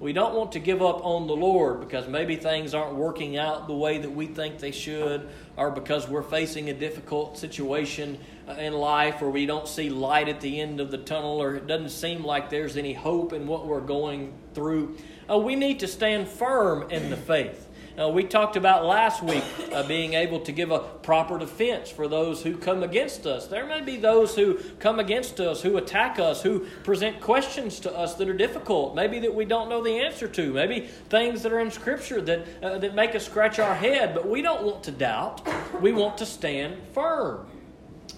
We 0.00 0.14
don't 0.14 0.34
want 0.34 0.52
to 0.52 0.60
give 0.60 0.80
up 0.80 1.04
on 1.04 1.26
the 1.26 1.36
Lord 1.36 1.80
because 1.80 2.08
maybe 2.08 2.36
things 2.36 2.72
aren't 2.72 2.94
working 2.94 3.36
out 3.36 3.66
the 3.66 3.74
way 3.74 3.98
that 3.98 4.10
we 4.10 4.26
think 4.26 4.58
they 4.58 4.70
should, 4.70 5.28
or 5.58 5.70
because 5.70 6.08
we're 6.08 6.22
facing 6.22 6.70
a 6.70 6.72
difficult 6.72 7.36
situation 7.36 8.18
in 8.58 8.72
life, 8.72 9.22
or 9.22 9.30
we 9.30 9.46
don't 9.46 9.68
see 9.68 9.90
light 9.90 10.28
at 10.28 10.40
the 10.40 10.60
end 10.60 10.80
of 10.80 10.90
the 10.90 10.98
tunnel, 10.98 11.42
or 11.42 11.56
it 11.56 11.66
doesn't 11.66 11.90
seem 11.90 12.24
like 12.24 12.50
there's 12.50 12.76
any 12.76 12.92
hope 12.92 13.32
in 13.32 13.46
what 13.46 13.66
we're 13.66 13.80
going 13.80 14.32
through. 14.54 14.96
Uh, 15.30 15.38
we 15.38 15.54
need 15.56 15.80
to 15.80 15.86
stand 15.86 16.28
firm 16.28 16.90
in 16.90 17.10
the 17.10 17.16
faith. 17.16 17.68
Uh, 18.00 18.08
we 18.08 18.24
talked 18.24 18.56
about 18.56 18.86
last 18.86 19.22
week 19.22 19.44
uh, 19.72 19.82
being 19.82 20.14
able 20.14 20.40
to 20.40 20.52
give 20.52 20.70
a 20.70 20.78
proper 20.78 21.38
defense 21.38 21.90
for 21.90 22.08
those 22.08 22.42
who 22.42 22.56
come 22.56 22.82
against 22.82 23.26
us. 23.26 23.46
There 23.46 23.66
may 23.66 23.82
be 23.82 23.96
those 23.96 24.34
who 24.34 24.54
come 24.78 25.00
against 25.00 25.38
us, 25.40 25.60
who 25.60 25.76
attack 25.76 26.18
us, 26.18 26.42
who 26.42 26.60
present 26.82 27.20
questions 27.20 27.80
to 27.80 27.92
us 27.92 28.14
that 28.14 28.28
are 28.28 28.34
difficult, 28.34 28.94
maybe 28.94 29.18
that 29.18 29.34
we 29.34 29.44
don't 29.44 29.68
know 29.68 29.82
the 29.82 29.98
answer 29.98 30.28
to, 30.28 30.52
maybe 30.52 30.88
things 31.10 31.42
that 31.42 31.52
are 31.52 31.60
in 31.60 31.70
Scripture 31.70 32.22
that, 32.22 32.46
uh, 32.62 32.78
that 32.78 32.94
make 32.94 33.14
us 33.14 33.26
scratch 33.26 33.58
our 33.58 33.74
head, 33.74 34.14
but 34.14 34.26
we 34.26 34.40
don't 34.40 34.62
want 34.62 34.84
to 34.84 34.92
doubt. 34.92 35.46
We 35.82 35.92
want 35.92 36.16
to 36.18 36.26
stand 36.26 36.78
firm. 36.94 37.46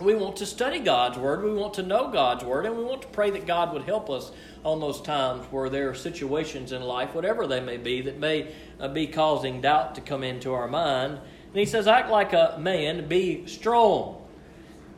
We 0.02 0.16
want 0.16 0.36
to 0.36 0.46
study 0.46 0.80
God's 0.80 1.16
Word, 1.16 1.44
we 1.44 1.52
want 1.52 1.74
to 1.74 1.82
know 1.82 2.08
God's 2.08 2.44
Word, 2.44 2.66
and 2.66 2.76
we 2.76 2.82
want 2.82 3.02
to 3.02 3.08
pray 3.08 3.30
that 3.30 3.46
God 3.46 3.72
would 3.72 3.82
help 3.82 4.10
us 4.10 4.32
on 4.64 4.80
those 4.80 5.00
times 5.00 5.44
where 5.52 5.68
there 5.68 5.88
are 5.90 5.94
situations 5.94 6.72
in 6.72 6.82
life, 6.82 7.14
whatever 7.14 7.46
they 7.46 7.60
may 7.60 7.76
be, 7.76 8.00
that 8.02 8.18
may 8.18 8.52
uh, 8.80 8.88
be 8.88 9.06
causing 9.06 9.60
doubt 9.60 9.94
to 9.94 10.00
come 10.00 10.24
into 10.24 10.52
our 10.52 10.66
mind. 10.66 11.12
And 11.14 11.56
he 11.56 11.64
says, 11.66 11.86
Act 11.86 12.10
like 12.10 12.32
a 12.32 12.56
man, 12.58 13.06
be 13.06 13.46
strong. 13.46 14.20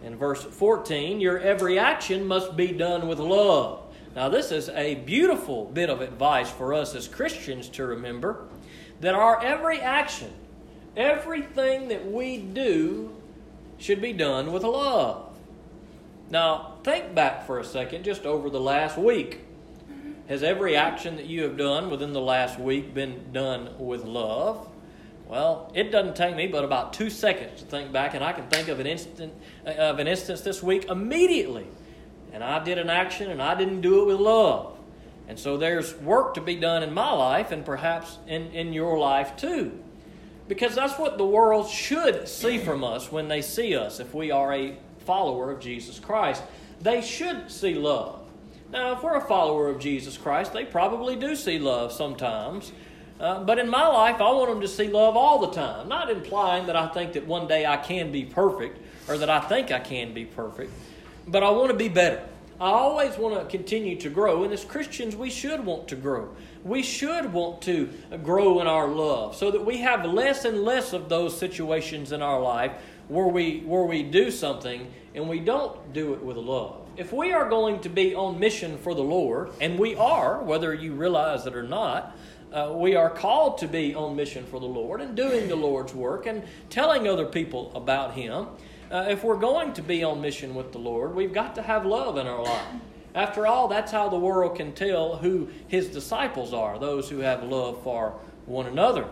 In 0.02 0.16
verse 0.16 0.42
14, 0.42 1.20
your 1.20 1.38
every 1.38 1.78
action 1.78 2.26
must 2.26 2.56
be 2.56 2.72
done 2.72 3.06
with 3.06 3.18
love. 3.18 3.82
Now, 4.16 4.30
this 4.30 4.52
is 4.52 4.70
a 4.70 4.94
beautiful 4.94 5.66
bit 5.66 5.90
of 5.90 6.00
advice 6.00 6.50
for 6.50 6.72
us 6.72 6.94
as 6.94 7.08
Christians 7.08 7.68
to 7.70 7.84
remember 7.84 8.46
that 9.00 9.14
our 9.14 9.42
every 9.42 9.80
action, 9.80 10.32
everything 10.96 11.88
that 11.88 12.10
we 12.10 12.38
do, 12.38 13.14
should 13.78 14.00
be 14.00 14.12
done 14.12 14.52
with 14.52 14.62
love. 14.62 15.38
Now, 16.30 16.74
think 16.82 17.14
back 17.14 17.46
for 17.46 17.58
a 17.58 17.64
second, 17.64 18.04
just 18.04 18.24
over 18.24 18.50
the 18.50 18.60
last 18.60 18.96
week. 18.96 19.40
Has 20.28 20.42
every 20.42 20.74
action 20.74 21.16
that 21.16 21.26
you 21.26 21.42
have 21.42 21.56
done 21.58 21.90
within 21.90 22.14
the 22.14 22.20
last 22.20 22.58
week 22.58 22.94
been 22.94 23.32
done 23.32 23.68
with 23.78 24.04
love? 24.04 24.68
Well, 25.28 25.70
it 25.74 25.90
doesn't 25.90 26.16
take 26.16 26.34
me 26.34 26.46
but 26.46 26.64
about 26.64 26.92
two 26.92 27.10
seconds 27.10 27.60
to 27.60 27.66
think 27.66 27.92
back, 27.92 28.14
and 28.14 28.24
I 28.24 28.32
can 28.32 28.46
think 28.48 28.68
of 28.68 28.80
an 28.80 28.86
instant 28.86 29.34
uh, 29.66 29.70
of 29.70 29.98
an 29.98 30.06
instance 30.06 30.40
this 30.40 30.62
week 30.62 30.86
immediately. 30.86 31.66
And 32.32 32.42
I 32.42 32.62
did 32.64 32.78
an 32.78 32.90
action, 32.90 33.30
and 33.30 33.42
I 33.42 33.54
didn't 33.54 33.82
do 33.82 34.02
it 34.02 34.06
with 34.06 34.18
love. 34.18 34.78
And 35.28 35.38
so 35.38 35.56
there's 35.56 35.94
work 35.96 36.34
to 36.34 36.40
be 36.40 36.56
done 36.56 36.82
in 36.82 36.92
my 36.92 37.12
life, 37.12 37.52
and 37.52 37.64
perhaps 37.64 38.18
in, 38.26 38.50
in 38.52 38.72
your 38.72 38.98
life 38.98 39.36
too. 39.36 39.83
Because 40.46 40.74
that's 40.74 40.98
what 40.98 41.16
the 41.16 41.24
world 41.24 41.68
should 41.68 42.28
see 42.28 42.58
from 42.58 42.84
us 42.84 43.10
when 43.10 43.28
they 43.28 43.40
see 43.40 43.76
us, 43.76 43.98
if 44.00 44.14
we 44.14 44.30
are 44.30 44.52
a 44.52 44.76
follower 44.98 45.50
of 45.50 45.60
Jesus 45.60 45.98
Christ. 45.98 46.42
They 46.80 47.00
should 47.00 47.50
see 47.50 47.74
love. 47.74 48.20
Now, 48.70 48.92
if 48.92 49.02
we're 49.02 49.16
a 49.16 49.20
follower 49.20 49.68
of 49.68 49.78
Jesus 49.78 50.18
Christ, 50.18 50.52
they 50.52 50.64
probably 50.64 51.16
do 51.16 51.36
see 51.36 51.58
love 51.58 51.92
sometimes. 51.92 52.72
Uh, 53.20 53.42
but 53.44 53.58
in 53.58 53.68
my 53.68 53.86
life, 53.86 54.20
I 54.20 54.30
want 54.32 54.50
them 54.50 54.60
to 54.60 54.68
see 54.68 54.88
love 54.88 55.16
all 55.16 55.38
the 55.38 55.52
time. 55.52 55.88
Not 55.88 56.10
implying 56.10 56.66
that 56.66 56.76
I 56.76 56.88
think 56.88 57.12
that 57.12 57.26
one 57.26 57.46
day 57.46 57.64
I 57.64 57.76
can 57.76 58.10
be 58.10 58.24
perfect 58.24 58.78
or 59.08 59.16
that 59.18 59.30
I 59.30 59.40
think 59.40 59.70
I 59.70 59.78
can 59.78 60.12
be 60.12 60.24
perfect, 60.24 60.72
but 61.26 61.42
I 61.42 61.50
want 61.50 61.70
to 61.70 61.76
be 61.76 61.88
better. 61.88 62.26
I 62.60 62.70
always 62.70 63.16
want 63.18 63.38
to 63.38 63.56
continue 63.56 63.96
to 64.00 64.10
grow, 64.10 64.44
and 64.44 64.52
as 64.52 64.64
Christians, 64.64 65.16
we 65.16 65.30
should 65.30 65.64
want 65.64 65.88
to 65.88 65.96
grow. 65.96 66.34
We 66.62 66.82
should 66.82 67.32
want 67.32 67.62
to 67.62 67.90
grow 68.22 68.60
in 68.60 68.66
our 68.66 68.88
love 68.88 69.36
so 69.36 69.50
that 69.50 69.64
we 69.64 69.78
have 69.78 70.04
less 70.04 70.44
and 70.44 70.62
less 70.62 70.92
of 70.92 71.08
those 71.08 71.36
situations 71.36 72.12
in 72.12 72.22
our 72.22 72.40
life 72.40 72.72
where 73.08 73.26
we, 73.26 73.60
where 73.60 73.84
we 73.84 74.02
do 74.02 74.30
something 74.30 74.92
and 75.14 75.28
we 75.28 75.40
don't 75.40 75.92
do 75.92 76.14
it 76.14 76.22
with 76.22 76.36
love 76.36 76.84
if 76.96 77.12
we 77.12 77.32
are 77.32 77.48
going 77.48 77.80
to 77.80 77.88
be 77.88 78.14
on 78.14 78.38
mission 78.38 78.78
for 78.78 78.94
the 78.94 79.02
Lord, 79.02 79.50
and 79.60 79.78
we 79.78 79.96
are, 79.96 80.42
whether 80.42 80.72
you 80.72 80.92
realize 80.92 81.46
it 81.46 81.56
or 81.56 81.62
not, 81.62 82.16
uh, 82.52 82.72
we 82.72 82.94
are 82.94 83.10
called 83.10 83.58
to 83.58 83.66
be 83.66 83.94
on 83.94 84.14
mission 84.14 84.44
for 84.46 84.60
the 84.60 84.66
Lord 84.66 85.00
and 85.00 85.16
doing 85.16 85.48
the 85.48 85.56
Lord's 85.56 85.92
work 85.92 86.26
and 86.26 86.44
telling 86.70 87.08
other 87.08 87.26
people 87.26 87.72
about 87.74 88.14
Him. 88.14 88.46
Uh, 88.90 89.06
if 89.08 89.24
we're 89.24 89.36
going 89.36 89.72
to 89.72 89.82
be 89.82 90.04
on 90.04 90.20
mission 90.20 90.54
with 90.54 90.72
the 90.72 90.78
Lord, 90.78 91.14
we've 91.14 91.32
got 91.32 91.54
to 91.56 91.62
have 91.62 91.86
love 91.86 92.18
in 92.18 92.26
our 92.26 92.42
life. 92.42 92.66
After 93.14 93.46
all, 93.46 93.68
that's 93.68 93.92
how 93.92 94.08
the 94.08 94.18
world 94.18 94.56
can 94.56 94.72
tell 94.72 95.16
who 95.16 95.48
His 95.68 95.88
disciples 95.88 96.52
are 96.52 96.78
those 96.78 97.08
who 97.08 97.18
have 97.20 97.42
love 97.44 97.82
for 97.82 98.18
one 98.46 98.66
another. 98.66 99.08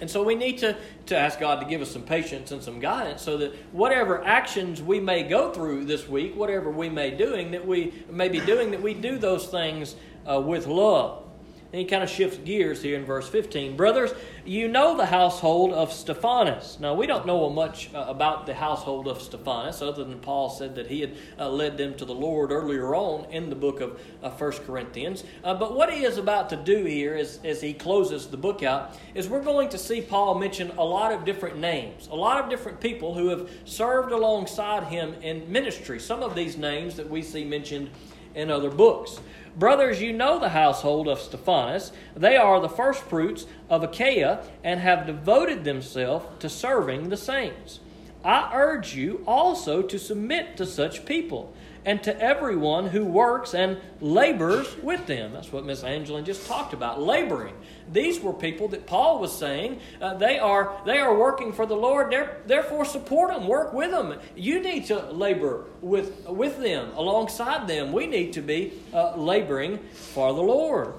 And 0.00 0.10
so 0.10 0.22
we 0.22 0.34
need 0.34 0.58
to, 0.58 0.76
to 1.06 1.16
ask 1.16 1.38
God 1.38 1.60
to 1.60 1.66
give 1.66 1.82
us 1.82 1.90
some 1.90 2.02
patience 2.02 2.52
and 2.52 2.62
some 2.62 2.80
guidance 2.80 3.20
so 3.20 3.36
that 3.38 3.54
whatever 3.72 4.24
actions 4.24 4.80
we 4.80 4.98
may 4.98 5.24
go 5.24 5.52
through 5.52 5.84
this 5.84 6.08
week, 6.08 6.34
whatever 6.36 6.70
we 6.70 6.88
may 6.88 7.10
doing 7.10 7.50
that 7.50 7.66
we 7.66 7.92
may 8.08 8.28
be 8.28 8.40
doing, 8.40 8.70
that 8.70 8.80
we 8.80 8.94
do 8.94 9.18
those 9.18 9.46
things 9.48 9.96
uh, 10.26 10.40
with 10.40 10.66
love. 10.66 11.24
And 11.72 11.78
he 11.78 11.86
kind 11.86 12.02
of 12.02 12.10
shifts 12.10 12.38
gears 12.38 12.82
here 12.82 12.96
in 12.96 13.04
verse 13.04 13.28
15. 13.28 13.76
Brothers, 13.76 14.12
you 14.44 14.66
know 14.66 14.96
the 14.96 15.06
household 15.06 15.72
of 15.72 15.92
Stephanas. 15.92 16.78
Now, 16.80 16.94
we 16.94 17.06
don't 17.06 17.26
know 17.26 17.48
much 17.48 17.94
uh, 17.94 18.06
about 18.08 18.46
the 18.46 18.54
household 18.54 19.06
of 19.06 19.22
Stephanas 19.22 19.80
other 19.80 20.02
than 20.02 20.18
Paul 20.18 20.50
said 20.50 20.74
that 20.74 20.88
he 20.88 21.00
had 21.00 21.16
uh, 21.38 21.48
led 21.48 21.78
them 21.78 21.94
to 21.94 22.04
the 22.04 22.14
Lord 22.14 22.50
earlier 22.50 22.96
on 22.96 23.30
in 23.30 23.50
the 23.50 23.54
book 23.54 23.80
of 23.80 24.00
uh, 24.20 24.30
1 24.30 24.52
Corinthians. 24.66 25.22
Uh, 25.44 25.54
but 25.54 25.76
what 25.76 25.92
he 25.92 26.02
is 26.02 26.18
about 26.18 26.50
to 26.50 26.56
do 26.56 26.84
here, 26.84 27.14
as, 27.14 27.38
as 27.44 27.60
he 27.60 27.72
closes 27.72 28.26
the 28.26 28.36
book 28.36 28.64
out, 28.64 28.98
is 29.14 29.28
we're 29.28 29.40
going 29.40 29.68
to 29.68 29.78
see 29.78 30.00
Paul 30.00 30.40
mention 30.40 30.72
a 30.76 30.84
lot 30.84 31.12
of 31.12 31.24
different 31.24 31.56
names, 31.58 32.08
a 32.10 32.16
lot 32.16 32.42
of 32.42 32.50
different 32.50 32.80
people 32.80 33.14
who 33.14 33.28
have 33.28 33.48
served 33.64 34.10
alongside 34.10 34.84
him 34.84 35.14
in 35.22 35.50
ministry. 35.50 36.00
Some 36.00 36.24
of 36.24 36.34
these 36.34 36.56
names 36.56 36.96
that 36.96 37.08
we 37.08 37.22
see 37.22 37.44
mentioned 37.44 37.90
in 38.34 38.50
other 38.50 38.70
books. 38.70 39.20
Brothers, 39.56 40.00
you 40.00 40.12
know 40.12 40.38
the 40.38 40.50
household 40.50 41.08
of 41.08 41.20
Stephanas. 41.20 41.92
They 42.16 42.36
are 42.36 42.60
the 42.60 42.68
firstfruits 42.68 43.46
of 43.68 43.82
Achaia 43.82 44.44
and 44.62 44.80
have 44.80 45.06
devoted 45.06 45.64
themselves 45.64 46.26
to 46.40 46.48
serving 46.48 47.08
the 47.08 47.16
saints. 47.16 47.80
I 48.24 48.50
urge 48.54 48.94
you 48.94 49.24
also 49.26 49.82
to 49.82 49.98
submit 49.98 50.56
to 50.58 50.66
such 50.66 51.04
people 51.04 51.54
and 51.84 52.02
to 52.02 52.20
everyone 52.20 52.86
who 52.86 53.04
works 53.04 53.54
and 53.54 53.78
labors 54.00 54.76
with 54.82 55.06
them. 55.06 55.32
That's 55.32 55.52
what 55.52 55.64
Miss 55.64 55.82
Angelin 55.82 56.24
just 56.24 56.46
talked 56.46 56.74
about, 56.74 57.00
laboring. 57.00 57.54
These 57.90 58.20
were 58.20 58.32
people 58.32 58.68
that 58.68 58.86
Paul 58.86 59.18
was 59.18 59.36
saying 59.36 59.80
uh, 60.00 60.14
they 60.14 60.38
are 60.38 60.80
they 60.84 60.98
are 60.98 61.16
working 61.16 61.52
for 61.52 61.66
the 61.66 61.76
Lord. 61.76 62.14
Therefore, 62.46 62.84
support 62.84 63.30
them, 63.32 63.46
work 63.46 63.72
with 63.72 63.90
them. 63.90 64.18
You 64.36 64.60
need 64.60 64.86
to 64.86 65.10
labor 65.10 65.64
with 65.80 66.26
with 66.26 66.58
them, 66.58 66.90
alongside 66.94 67.66
them. 67.66 67.92
We 67.92 68.06
need 68.06 68.32
to 68.34 68.42
be 68.42 68.72
uh, 68.92 69.16
laboring 69.16 69.78
for 69.92 70.32
the 70.32 70.42
Lord. 70.42 70.94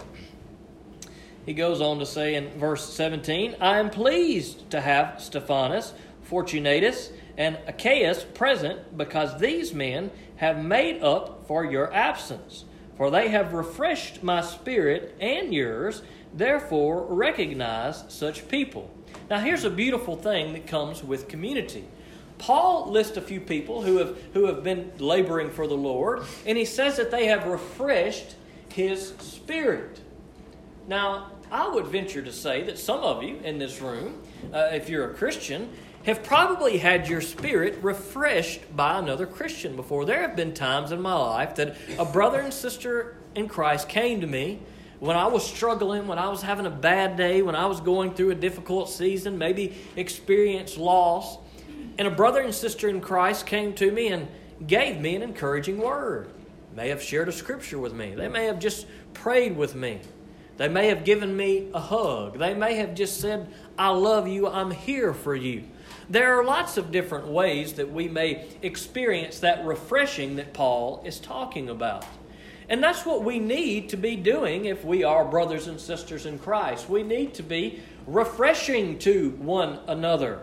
He 1.46 1.54
goes 1.54 1.82
on 1.82 1.98
to 2.00 2.06
say 2.06 2.36
in 2.36 2.50
verse 2.60 2.94
17, 2.94 3.56
I 3.60 3.80
am 3.80 3.90
pleased 3.90 4.70
to 4.72 4.80
have 4.80 5.20
Stephanas, 5.20 5.94
Fortunatus, 6.22 7.12
and 7.38 7.58
Achaeus 7.66 8.24
present 8.24 8.96
because 8.96 9.40
these 9.40 9.74
men 9.74 10.12
have 10.42 10.58
made 10.58 11.04
up 11.04 11.46
for 11.48 11.64
your 11.64 11.94
absence. 11.94 12.66
For 12.98 13.12
they 13.12 13.30
have 13.30 13.54
refreshed 13.54 14.24
my 14.24 14.42
spirit 14.42 15.16
and 15.20 15.54
yours, 15.54 16.02
therefore 16.34 17.06
recognize 17.06 18.04
such 18.10 18.48
people. 18.48 18.90
Now, 19.30 19.40
here's 19.40 19.66
a 19.66 19.70
beautiful 19.70 20.16
thing 20.16 20.54
that 20.54 20.66
comes 20.66 21.04
with 21.04 21.28
community. 21.28 21.86
Paul 22.40 22.90
lists 22.90 23.18
a 23.18 23.22
few 23.22 23.40
people 23.40 23.84
who 23.84 24.00
have, 24.00 24.18
who 24.34 24.48
have 24.48 24.64
been 24.64 24.92
laboring 24.98 25.52
for 25.52 25.68
the 25.68 25.78
Lord, 25.78 26.24
and 26.48 26.58
he 26.58 26.66
says 26.66 26.98
that 26.98 27.12
they 27.12 27.28
have 27.28 27.46
refreshed 27.46 28.36
his 28.70 29.10
spirit. 29.20 30.02
Now, 30.88 31.34
I 31.52 31.68
would 31.68 31.86
venture 31.86 32.24
to 32.24 32.34
say 32.34 32.64
that 32.64 32.80
some 32.80 33.02
of 33.02 33.22
you 33.22 33.38
in 33.44 33.60
this 33.60 33.80
room, 33.80 34.24
uh, 34.52 34.70
if 34.72 34.90
you're 34.90 35.12
a 35.12 35.14
Christian, 35.14 35.70
have 36.06 36.24
probably 36.24 36.78
had 36.78 37.08
your 37.08 37.22
spirit 37.22 37.78
refreshed 37.82 38.76
by 38.76 38.98
another 38.98 39.26
Christian 39.26 39.76
before. 39.76 40.06
There 40.06 40.22
have 40.22 40.36
been 40.36 40.54
times 40.54 40.92
in 40.92 41.02
my 41.02 41.14
life 41.14 41.56
that 41.56 41.76
a 41.98 42.06
brother 42.06 42.40
and 42.40 42.54
sister 42.54 43.18
in 43.36 43.48
Christ 43.48 43.88
came 43.88 44.22
to 44.22 44.28
me 44.28 44.60
when 45.00 45.18
I 45.18 45.26
was 45.28 45.44
struggling, 45.44 46.08
when 46.08 46.20
I 46.20 46.30
was 46.30 46.44
having 46.44 46.68
a 46.68 46.72
bad 46.72 47.18
day, 47.18 47.42
when 47.42 47.56
I 47.56 47.66
was 47.66 47.82
going 47.82 48.14
through 48.14 48.30
a 48.30 48.36
difficult 48.36 48.88
season, 48.88 49.36
maybe 49.38 49.76
experienced 49.96 50.78
loss. 50.78 51.40
And 51.98 52.08
a 52.08 52.12
brother 52.12 52.40
and 52.40 52.54
sister 52.54 52.88
in 52.88 53.02
Christ 53.02 53.48
came 53.48 53.74
to 53.74 53.92
me 53.92 54.10
and 54.10 54.28
gave 54.68 55.00
me 55.02 55.16
an 55.16 55.24
encouraging 55.24 55.80
word. 55.80 56.30
May 56.76 56.90
have 56.90 57.02
shared 57.02 57.30
a 57.30 57.32
scripture 57.32 57.80
with 57.80 57.94
me. 57.94 58.14
They 58.14 58.28
may 58.28 58.46
have 58.46 58.60
just 58.60 58.86
prayed 59.14 59.58
with 59.58 59.74
me. 59.74 60.02
They 60.58 60.68
may 60.68 60.90
have 60.90 61.04
given 61.04 61.36
me 61.36 61.70
a 61.74 61.80
hug. 61.80 62.38
They 62.38 62.54
may 62.54 62.76
have 62.76 62.94
just 62.94 63.20
said, 63.20 63.52
I 63.80 63.90
love 63.90 64.28
you. 64.28 64.48
I'm 64.48 64.70
here 64.70 65.16
for 65.16 65.36
you. 65.36 65.64
There 66.12 66.38
are 66.38 66.44
lots 66.44 66.76
of 66.76 66.92
different 66.92 67.28
ways 67.28 67.76
that 67.76 67.90
we 67.90 68.10
may 68.10 68.46
experience 68.62 69.40
that 69.40 69.64
refreshing 69.64 70.36
that 70.36 70.54
Paul 70.54 71.02
is 71.06 71.22
talking 71.22 71.70
about. 71.70 72.06
And 72.68 72.84
that's 72.84 73.06
what 73.06 73.24
we 73.24 73.40
need 73.40 73.88
to 73.90 73.96
be 73.98 74.18
doing 74.18 74.66
if 74.66 74.84
we 74.84 75.06
are 75.06 75.24
brothers 75.24 75.68
and 75.68 75.80
sisters 75.80 76.26
in 76.26 76.38
Christ. 76.38 76.90
We 76.90 77.02
need 77.02 77.34
to 77.36 77.44
be 77.44 77.80
refreshing 78.06 79.00
to 79.00 79.30
one 79.40 79.80
another. 79.88 80.42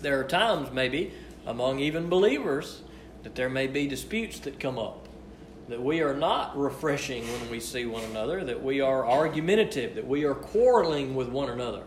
There 0.00 0.18
are 0.18 0.24
times, 0.24 0.72
maybe, 0.72 1.12
among 1.44 1.80
even 1.80 2.08
believers, 2.08 2.80
that 3.22 3.34
there 3.34 3.50
may 3.50 3.66
be 3.66 3.86
disputes 3.86 4.38
that 4.40 4.58
come 4.58 4.78
up. 4.78 5.06
That 5.68 5.82
we 5.82 6.00
are 6.00 6.16
not 6.16 6.58
refreshing 6.58 7.22
when 7.24 7.50
we 7.50 7.60
see 7.60 7.84
one 7.84 8.04
another, 8.04 8.44
that 8.44 8.62
we 8.62 8.80
are 8.80 9.06
argumentative, 9.06 9.94
that 9.96 10.06
we 10.06 10.24
are 10.24 10.34
quarreling 10.34 11.14
with 11.14 11.28
one 11.28 11.50
another. 11.50 11.82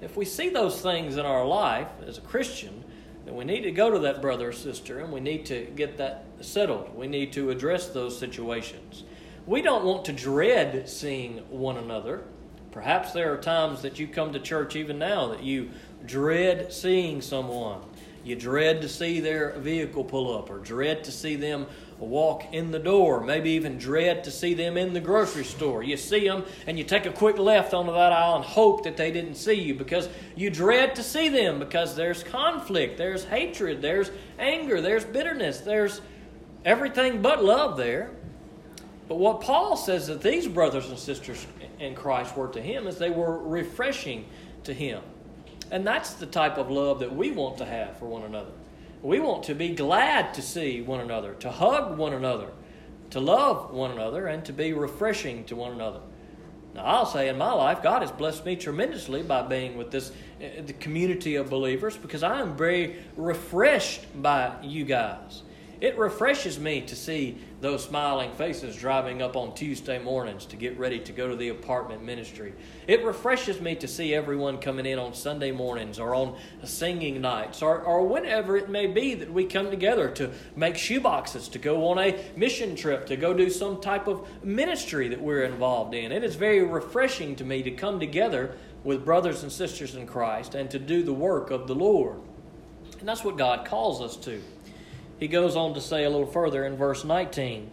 If 0.00 0.16
we 0.16 0.24
see 0.24 0.50
those 0.50 0.80
things 0.80 1.16
in 1.16 1.24
our 1.24 1.46
life 1.46 1.88
as 2.06 2.18
a 2.18 2.22
Christian, 2.22 2.84
then 3.24 3.34
we 3.34 3.44
need 3.44 3.62
to 3.62 3.72
go 3.72 3.90
to 3.90 3.98
that 4.00 4.20
brother 4.20 4.50
or 4.50 4.52
sister 4.52 5.00
and 5.00 5.12
we 5.12 5.20
need 5.20 5.46
to 5.46 5.64
get 5.74 5.96
that 5.96 6.24
settled. 6.40 6.94
We 6.94 7.06
need 7.06 7.32
to 7.32 7.50
address 7.50 7.88
those 7.88 8.18
situations. 8.18 9.04
We 9.46 9.62
don't 9.62 9.84
want 9.84 10.04
to 10.06 10.12
dread 10.12 10.88
seeing 10.88 11.38
one 11.50 11.76
another. 11.76 12.24
Perhaps 12.72 13.12
there 13.12 13.32
are 13.32 13.38
times 13.38 13.82
that 13.82 13.98
you 13.98 14.06
come 14.06 14.32
to 14.32 14.38
church 14.38 14.76
even 14.76 14.98
now 14.98 15.28
that 15.28 15.42
you 15.42 15.70
dread 16.04 16.72
seeing 16.72 17.22
someone. 17.22 17.80
You 18.22 18.36
dread 18.36 18.82
to 18.82 18.88
see 18.88 19.20
their 19.20 19.52
vehicle 19.58 20.04
pull 20.04 20.36
up 20.36 20.50
or 20.50 20.58
dread 20.58 21.04
to 21.04 21.12
see 21.12 21.36
them 21.36 21.66
walk 22.04 22.52
in 22.52 22.70
the 22.70 22.78
door, 22.78 23.20
maybe 23.22 23.50
even 23.50 23.78
dread 23.78 24.24
to 24.24 24.30
see 24.30 24.54
them 24.54 24.76
in 24.76 24.92
the 24.92 25.00
grocery 25.00 25.44
store. 25.44 25.82
You 25.82 25.96
see 25.96 26.26
them 26.26 26.44
and 26.66 26.78
you 26.78 26.84
take 26.84 27.06
a 27.06 27.12
quick 27.12 27.38
left 27.38 27.72
onto 27.72 27.92
that 27.92 28.12
aisle 28.12 28.36
and 28.36 28.44
hope 28.44 28.84
that 28.84 28.96
they 28.96 29.10
didn't 29.10 29.36
see 29.36 29.54
you 29.54 29.74
because 29.74 30.08
you 30.34 30.50
dread 30.50 30.94
to 30.96 31.02
see 31.02 31.28
them 31.28 31.58
because 31.58 31.96
there's 31.96 32.22
conflict, 32.22 32.98
there's 32.98 33.24
hatred, 33.24 33.80
there's 33.80 34.10
anger, 34.38 34.80
there's 34.80 35.04
bitterness, 35.04 35.60
there's 35.60 36.00
everything 36.64 37.22
but 37.22 37.42
love 37.42 37.76
there. 37.76 38.10
But 39.08 39.16
what 39.18 39.40
Paul 39.40 39.76
says 39.76 40.08
that 40.08 40.20
these 40.20 40.48
brothers 40.48 40.88
and 40.88 40.98
sisters 40.98 41.46
in 41.78 41.94
Christ 41.94 42.36
were 42.36 42.48
to 42.48 42.60
him 42.60 42.86
is 42.86 42.98
they 42.98 43.10
were 43.10 43.38
refreshing 43.38 44.26
to 44.64 44.74
him. 44.74 45.02
And 45.70 45.86
that's 45.86 46.14
the 46.14 46.26
type 46.26 46.58
of 46.58 46.70
love 46.70 47.00
that 47.00 47.14
we 47.14 47.30
want 47.30 47.58
to 47.58 47.64
have 47.64 47.98
for 47.98 48.06
one 48.06 48.22
another. 48.22 48.52
We 49.06 49.20
want 49.20 49.44
to 49.44 49.54
be 49.54 49.68
glad 49.68 50.34
to 50.34 50.42
see 50.42 50.82
one 50.82 50.98
another, 50.98 51.34
to 51.34 51.48
hug 51.48 51.96
one 51.96 52.12
another, 52.12 52.48
to 53.10 53.20
love 53.20 53.70
one 53.70 53.92
another, 53.92 54.26
and 54.26 54.44
to 54.46 54.52
be 54.52 54.72
refreshing 54.72 55.44
to 55.44 55.54
one 55.54 55.70
another. 55.70 56.00
Now, 56.74 56.82
I'll 56.82 57.06
say 57.06 57.28
in 57.28 57.38
my 57.38 57.52
life, 57.52 57.84
God 57.84 58.02
has 58.02 58.10
blessed 58.10 58.44
me 58.44 58.56
tremendously 58.56 59.22
by 59.22 59.42
being 59.42 59.76
with 59.76 59.92
this 59.92 60.10
uh, 60.10 60.60
the 60.66 60.72
community 60.72 61.36
of 61.36 61.48
believers 61.48 61.96
because 61.96 62.24
I 62.24 62.40
am 62.40 62.56
very 62.56 62.96
refreshed 63.16 64.20
by 64.20 64.52
you 64.60 64.84
guys. 64.84 65.44
It 65.80 65.98
refreshes 65.98 66.58
me 66.58 66.80
to 66.82 66.96
see 66.96 67.36
those 67.60 67.84
smiling 67.84 68.32
faces 68.32 68.76
driving 68.76 69.20
up 69.20 69.36
on 69.36 69.54
Tuesday 69.54 69.98
mornings 69.98 70.46
to 70.46 70.56
get 70.56 70.78
ready 70.78 70.98
to 71.00 71.12
go 71.12 71.28
to 71.28 71.36
the 71.36 71.50
apartment 71.50 72.02
ministry. 72.02 72.54
It 72.86 73.04
refreshes 73.04 73.60
me 73.60 73.74
to 73.76 73.88
see 73.88 74.14
everyone 74.14 74.58
coming 74.58 74.86
in 74.86 74.98
on 74.98 75.12
Sunday 75.12 75.52
mornings 75.52 75.98
or 75.98 76.14
on 76.14 76.36
singing 76.64 77.20
nights 77.20 77.60
or, 77.62 77.80
or 77.80 78.06
whenever 78.06 78.56
it 78.56 78.70
may 78.70 78.86
be 78.86 79.14
that 79.14 79.30
we 79.30 79.44
come 79.44 79.70
together 79.70 80.10
to 80.12 80.30
make 80.54 80.74
shoeboxes, 80.76 81.50
to 81.52 81.58
go 81.58 81.88
on 81.88 81.98
a 81.98 82.24
mission 82.36 82.74
trip, 82.74 83.06
to 83.06 83.16
go 83.16 83.34
do 83.34 83.50
some 83.50 83.80
type 83.80 84.06
of 84.06 84.26
ministry 84.42 85.08
that 85.08 85.20
we're 85.20 85.44
involved 85.44 85.94
in. 85.94 86.10
It 86.10 86.24
is 86.24 86.36
very 86.36 86.62
refreshing 86.62 87.36
to 87.36 87.44
me 87.44 87.62
to 87.62 87.70
come 87.70 88.00
together 88.00 88.56
with 88.82 89.04
brothers 89.04 89.42
and 89.42 89.52
sisters 89.52 89.94
in 89.94 90.06
Christ 90.06 90.54
and 90.54 90.70
to 90.70 90.78
do 90.78 91.02
the 91.02 91.12
work 91.12 91.50
of 91.50 91.66
the 91.66 91.74
Lord. 91.74 92.18
And 92.98 93.08
that's 93.08 93.24
what 93.24 93.36
God 93.36 93.66
calls 93.66 94.00
us 94.00 94.16
to. 94.24 94.42
He 95.18 95.28
goes 95.28 95.56
on 95.56 95.74
to 95.74 95.80
say 95.80 96.04
a 96.04 96.10
little 96.10 96.26
further 96.26 96.64
in 96.64 96.76
verse 96.76 97.04
19 97.04 97.70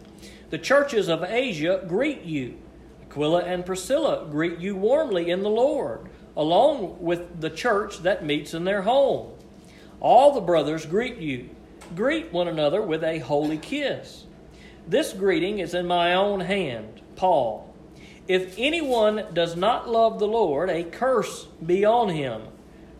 The 0.50 0.58
churches 0.58 1.08
of 1.08 1.22
Asia 1.22 1.84
greet 1.86 2.22
you. 2.22 2.58
Aquila 3.02 3.42
and 3.44 3.64
Priscilla 3.64 4.26
greet 4.30 4.58
you 4.58 4.74
warmly 4.74 5.30
in 5.30 5.42
the 5.42 5.50
Lord, 5.50 6.08
along 6.36 7.00
with 7.00 7.40
the 7.40 7.50
church 7.50 7.98
that 7.98 8.24
meets 8.24 8.54
in 8.54 8.64
their 8.64 8.82
home. 8.82 9.32
All 10.00 10.32
the 10.32 10.40
brothers 10.40 10.84
greet 10.86 11.18
you. 11.18 11.50
Greet 11.94 12.32
one 12.32 12.48
another 12.48 12.82
with 12.82 13.04
a 13.04 13.18
holy 13.18 13.58
kiss. 13.58 14.24
This 14.86 15.12
greeting 15.12 15.60
is 15.60 15.74
in 15.74 15.86
my 15.86 16.14
own 16.14 16.40
hand, 16.40 17.00
Paul. 17.16 17.74
If 18.26 18.54
anyone 18.58 19.26
does 19.32 19.54
not 19.54 19.88
love 19.88 20.18
the 20.18 20.26
Lord, 20.26 20.70
a 20.70 20.82
curse 20.82 21.44
be 21.64 21.84
on 21.84 22.08
him. 22.08 22.42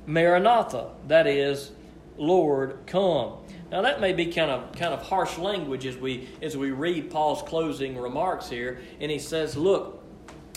Maranatha, 0.07 0.91
that 1.09 1.27
is, 1.27 1.73
Lord, 2.17 2.79
come. 2.87 3.33
Now 3.75 3.83
that 3.83 4.01
may 4.01 4.13
be 4.13 4.27
kind 4.27 4.53
of 4.53 4.71
kind 4.77 4.95
of 4.95 5.03
harsh 5.03 5.37
language 5.37 5.85
as 5.85 5.97
we 5.97 6.29
as 6.41 6.57
we 6.57 6.71
read 6.71 7.11
Paul's 7.11 7.43
closing 7.43 7.99
remarks 7.99 8.49
here, 8.49 8.79
and 9.01 9.11
he 9.11 9.19
says, 9.19 9.57
"Look, 9.57 10.01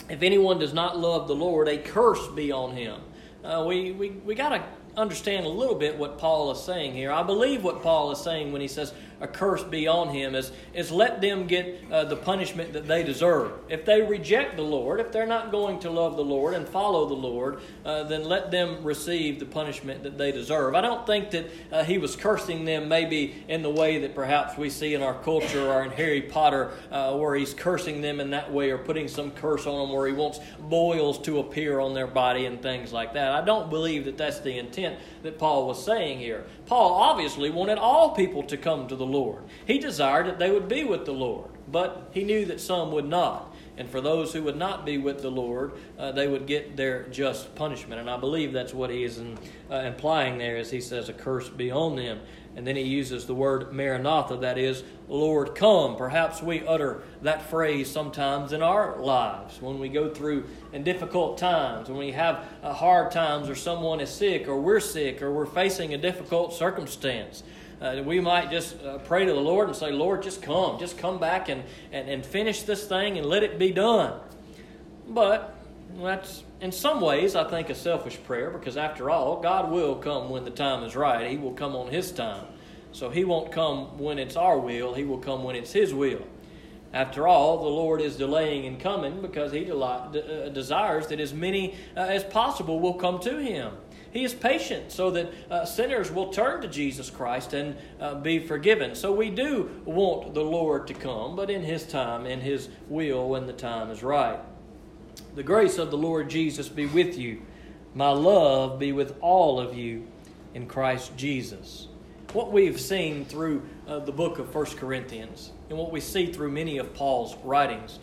if 0.08 0.22
anyone 0.22 0.60
does 0.60 0.72
not 0.72 0.96
love 0.96 1.26
the 1.26 1.34
Lord, 1.34 1.66
a 1.66 1.78
curse 1.78 2.28
be 2.28 2.52
on 2.52 2.76
him." 2.76 3.00
Uh, 3.42 3.64
we 3.66 3.90
we 3.90 4.10
we 4.10 4.36
got 4.36 4.50
to 4.50 4.62
understand 4.96 5.46
a 5.46 5.48
little 5.48 5.74
bit 5.74 5.98
what 5.98 6.18
Paul 6.18 6.52
is 6.52 6.60
saying 6.60 6.94
here. 6.94 7.10
I 7.10 7.24
believe 7.24 7.64
what 7.64 7.82
Paul 7.82 8.12
is 8.12 8.20
saying 8.20 8.52
when 8.52 8.60
he 8.60 8.68
says 8.68 8.94
a 9.20 9.26
curse 9.26 9.64
be 9.64 9.88
on 9.88 10.08
him 10.08 10.34
is, 10.34 10.52
is 10.74 10.90
let 10.90 11.20
them 11.20 11.46
get 11.46 11.82
uh, 11.90 12.04
the 12.04 12.16
punishment 12.16 12.72
that 12.72 12.86
they 12.86 13.02
deserve. 13.02 13.52
If 13.68 13.84
they 13.84 14.02
reject 14.02 14.56
the 14.56 14.62
Lord, 14.62 15.00
if 15.00 15.10
they're 15.10 15.26
not 15.26 15.50
going 15.50 15.80
to 15.80 15.90
love 15.90 16.16
the 16.16 16.24
Lord 16.24 16.54
and 16.54 16.68
follow 16.68 17.06
the 17.06 17.14
Lord, 17.14 17.60
uh, 17.84 18.04
then 18.04 18.24
let 18.24 18.50
them 18.50 18.84
receive 18.84 19.40
the 19.40 19.46
punishment 19.46 20.04
that 20.04 20.18
they 20.18 20.30
deserve. 20.30 20.74
I 20.74 20.80
don't 20.80 21.06
think 21.06 21.30
that 21.32 21.50
uh, 21.72 21.84
he 21.84 21.98
was 21.98 22.14
cursing 22.14 22.64
them 22.64 22.88
maybe 22.88 23.44
in 23.48 23.62
the 23.62 23.70
way 23.70 23.98
that 23.98 24.14
perhaps 24.14 24.56
we 24.56 24.70
see 24.70 24.94
in 24.94 25.02
our 25.02 25.14
culture 25.14 25.68
or 25.68 25.82
in 25.82 25.90
Harry 25.90 26.22
Potter, 26.22 26.70
uh, 26.90 27.16
where 27.16 27.34
he's 27.34 27.54
cursing 27.54 28.00
them 28.00 28.20
in 28.20 28.30
that 28.30 28.52
way 28.52 28.70
or 28.70 28.78
putting 28.78 29.08
some 29.08 29.30
curse 29.32 29.66
on 29.66 29.88
them 29.88 29.96
where 29.96 30.06
he 30.06 30.12
wants 30.12 30.38
boils 30.60 31.18
to 31.20 31.40
appear 31.40 31.80
on 31.80 31.94
their 31.94 32.06
body 32.06 32.46
and 32.46 32.62
things 32.62 32.92
like 32.92 33.14
that. 33.14 33.32
I 33.32 33.44
don't 33.44 33.68
believe 33.68 34.04
that 34.04 34.16
that's 34.16 34.40
the 34.40 34.58
intent 34.58 34.98
that 35.22 35.38
Paul 35.38 35.66
was 35.66 35.84
saying 35.84 36.18
here. 36.20 36.44
Paul 36.68 36.92
obviously 36.92 37.48
wanted 37.48 37.78
all 37.78 38.14
people 38.14 38.42
to 38.42 38.58
come 38.58 38.88
to 38.88 38.94
the 38.94 39.06
Lord. 39.06 39.42
He 39.66 39.78
desired 39.78 40.26
that 40.26 40.38
they 40.38 40.50
would 40.50 40.68
be 40.68 40.84
with 40.84 41.06
the 41.06 41.12
Lord, 41.12 41.48
but 41.66 42.10
he 42.12 42.24
knew 42.24 42.44
that 42.44 42.60
some 42.60 42.92
would 42.92 43.06
not. 43.06 43.54
And 43.78 43.88
for 43.88 44.02
those 44.02 44.34
who 44.34 44.42
would 44.42 44.56
not 44.56 44.84
be 44.84 44.98
with 44.98 45.22
the 45.22 45.30
Lord, 45.30 45.72
uh, 45.98 46.12
they 46.12 46.28
would 46.28 46.46
get 46.46 46.76
their 46.76 47.04
just 47.04 47.54
punishment. 47.54 48.00
And 48.00 48.10
I 48.10 48.18
believe 48.18 48.52
that's 48.52 48.74
what 48.74 48.90
he 48.90 49.02
is 49.02 49.18
in, 49.18 49.38
uh, 49.70 49.76
implying 49.76 50.36
there 50.36 50.56
as 50.56 50.70
he 50.70 50.80
says, 50.80 51.08
A 51.08 51.12
curse 51.14 51.48
be 51.48 51.70
on 51.70 51.96
them. 51.96 52.20
And 52.58 52.66
then 52.66 52.74
he 52.74 52.82
uses 52.82 53.24
the 53.24 53.36
word 53.36 53.72
Maranatha, 53.72 54.38
that 54.38 54.58
is, 54.58 54.82
Lord, 55.06 55.54
come. 55.54 55.94
Perhaps 55.94 56.42
we 56.42 56.66
utter 56.66 57.02
that 57.22 57.48
phrase 57.48 57.88
sometimes 57.88 58.52
in 58.52 58.64
our 58.64 58.98
lives 58.98 59.62
when 59.62 59.78
we 59.78 59.88
go 59.88 60.12
through 60.12 60.44
in 60.72 60.82
difficult 60.82 61.38
times, 61.38 61.88
when 61.88 61.98
we 61.98 62.10
have 62.10 62.44
hard 62.64 63.12
times, 63.12 63.48
or 63.48 63.54
someone 63.54 64.00
is 64.00 64.10
sick, 64.10 64.48
or 64.48 64.60
we're 64.60 64.80
sick, 64.80 65.22
or 65.22 65.32
we're 65.32 65.46
facing 65.46 65.94
a 65.94 65.98
difficult 65.98 66.52
circumstance. 66.52 67.44
Uh, 67.80 68.02
we 68.04 68.18
might 68.18 68.50
just 68.50 68.82
uh, 68.82 68.98
pray 68.98 69.24
to 69.24 69.32
the 69.32 69.38
Lord 69.38 69.68
and 69.68 69.76
say, 69.76 69.92
Lord, 69.92 70.24
just 70.24 70.42
come. 70.42 70.80
Just 70.80 70.98
come 70.98 71.20
back 71.20 71.48
and, 71.48 71.62
and, 71.92 72.08
and 72.08 72.26
finish 72.26 72.62
this 72.62 72.84
thing 72.88 73.18
and 73.18 73.26
let 73.28 73.44
it 73.44 73.56
be 73.60 73.70
done. 73.70 74.18
But 75.06 75.56
that's, 76.00 76.42
in 76.60 76.72
some 76.72 77.00
ways, 77.00 77.36
I 77.36 77.48
think, 77.48 77.70
a 77.70 77.74
selfish 77.74 78.18
prayer 78.24 78.50
because, 78.50 78.76
after 78.76 79.10
all, 79.10 79.40
God 79.40 79.70
will 79.70 79.94
come 79.96 80.28
when 80.30 80.44
the 80.44 80.50
time 80.50 80.82
is 80.84 80.96
right. 80.96 81.30
He 81.30 81.36
will 81.36 81.52
come 81.52 81.76
on 81.76 81.88
His 81.88 82.10
time. 82.10 82.46
So 82.92 83.10
He 83.10 83.24
won't 83.24 83.52
come 83.52 83.98
when 83.98 84.18
it's 84.18 84.36
our 84.36 84.58
will, 84.58 84.94
He 84.94 85.04
will 85.04 85.18
come 85.18 85.44
when 85.44 85.54
it's 85.56 85.72
His 85.72 85.94
will. 85.94 86.26
After 86.92 87.28
all, 87.28 87.58
the 87.58 87.68
Lord 87.68 88.00
is 88.00 88.16
delaying 88.16 88.64
in 88.64 88.78
coming 88.78 89.20
because 89.20 89.52
He 89.52 89.70
uh, 89.70 90.48
desires 90.48 91.06
that 91.08 91.20
as 91.20 91.34
many 91.34 91.76
uh, 91.96 92.00
as 92.00 92.24
possible 92.24 92.80
will 92.80 92.94
come 92.94 93.20
to 93.20 93.38
Him. 93.38 93.74
He 94.10 94.24
is 94.24 94.32
patient 94.32 94.90
so 94.90 95.10
that 95.10 95.30
uh, 95.50 95.66
sinners 95.66 96.10
will 96.10 96.32
turn 96.32 96.62
to 96.62 96.68
Jesus 96.68 97.10
Christ 97.10 97.52
and 97.52 97.76
uh, 98.00 98.14
be 98.14 98.38
forgiven. 98.38 98.94
So 98.94 99.12
we 99.12 99.28
do 99.28 99.82
want 99.84 100.32
the 100.32 100.42
Lord 100.42 100.86
to 100.88 100.94
come, 100.94 101.36
but 101.36 101.50
in 101.50 101.62
His 101.62 101.84
time, 101.86 102.24
in 102.24 102.40
His 102.40 102.70
will, 102.88 103.28
when 103.28 103.46
the 103.46 103.52
time 103.52 103.90
is 103.90 104.02
right. 104.02 104.40
The 105.34 105.42
grace 105.42 105.78
of 105.78 105.90
the 105.90 105.98
Lord 105.98 106.28
Jesus 106.28 106.68
be 106.68 106.86
with 106.86 107.18
you. 107.18 107.42
My 107.94 108.10
love 108.10 108.78
be 108.78 108.92
with 108.92 109.16
all 109.20 109.60
of 109.60 109.76
you 109.76 110.06
in 110.54 110.66
Christ 110.66 111.16
Jesus. 111.16 111.88
What 112.32 112.52
we've 112.52 112.80
seen 112.80 113.24
through 113.24 113.62
uh, 113.86 114.00
the 114.00 114.12
book 114.12 114.38
of 114.38 114.54
1 114.54 114.64
Corinthians 114.76 115.52
and 115.70 115.78
what 115.78 115.92
we 115.92 116.00
see 116.00 116.32
through 116.32 116.50
many 116.50 116.78
of 116.78 116.92
Paul's 116.94 117.36
writings 117.44 117.98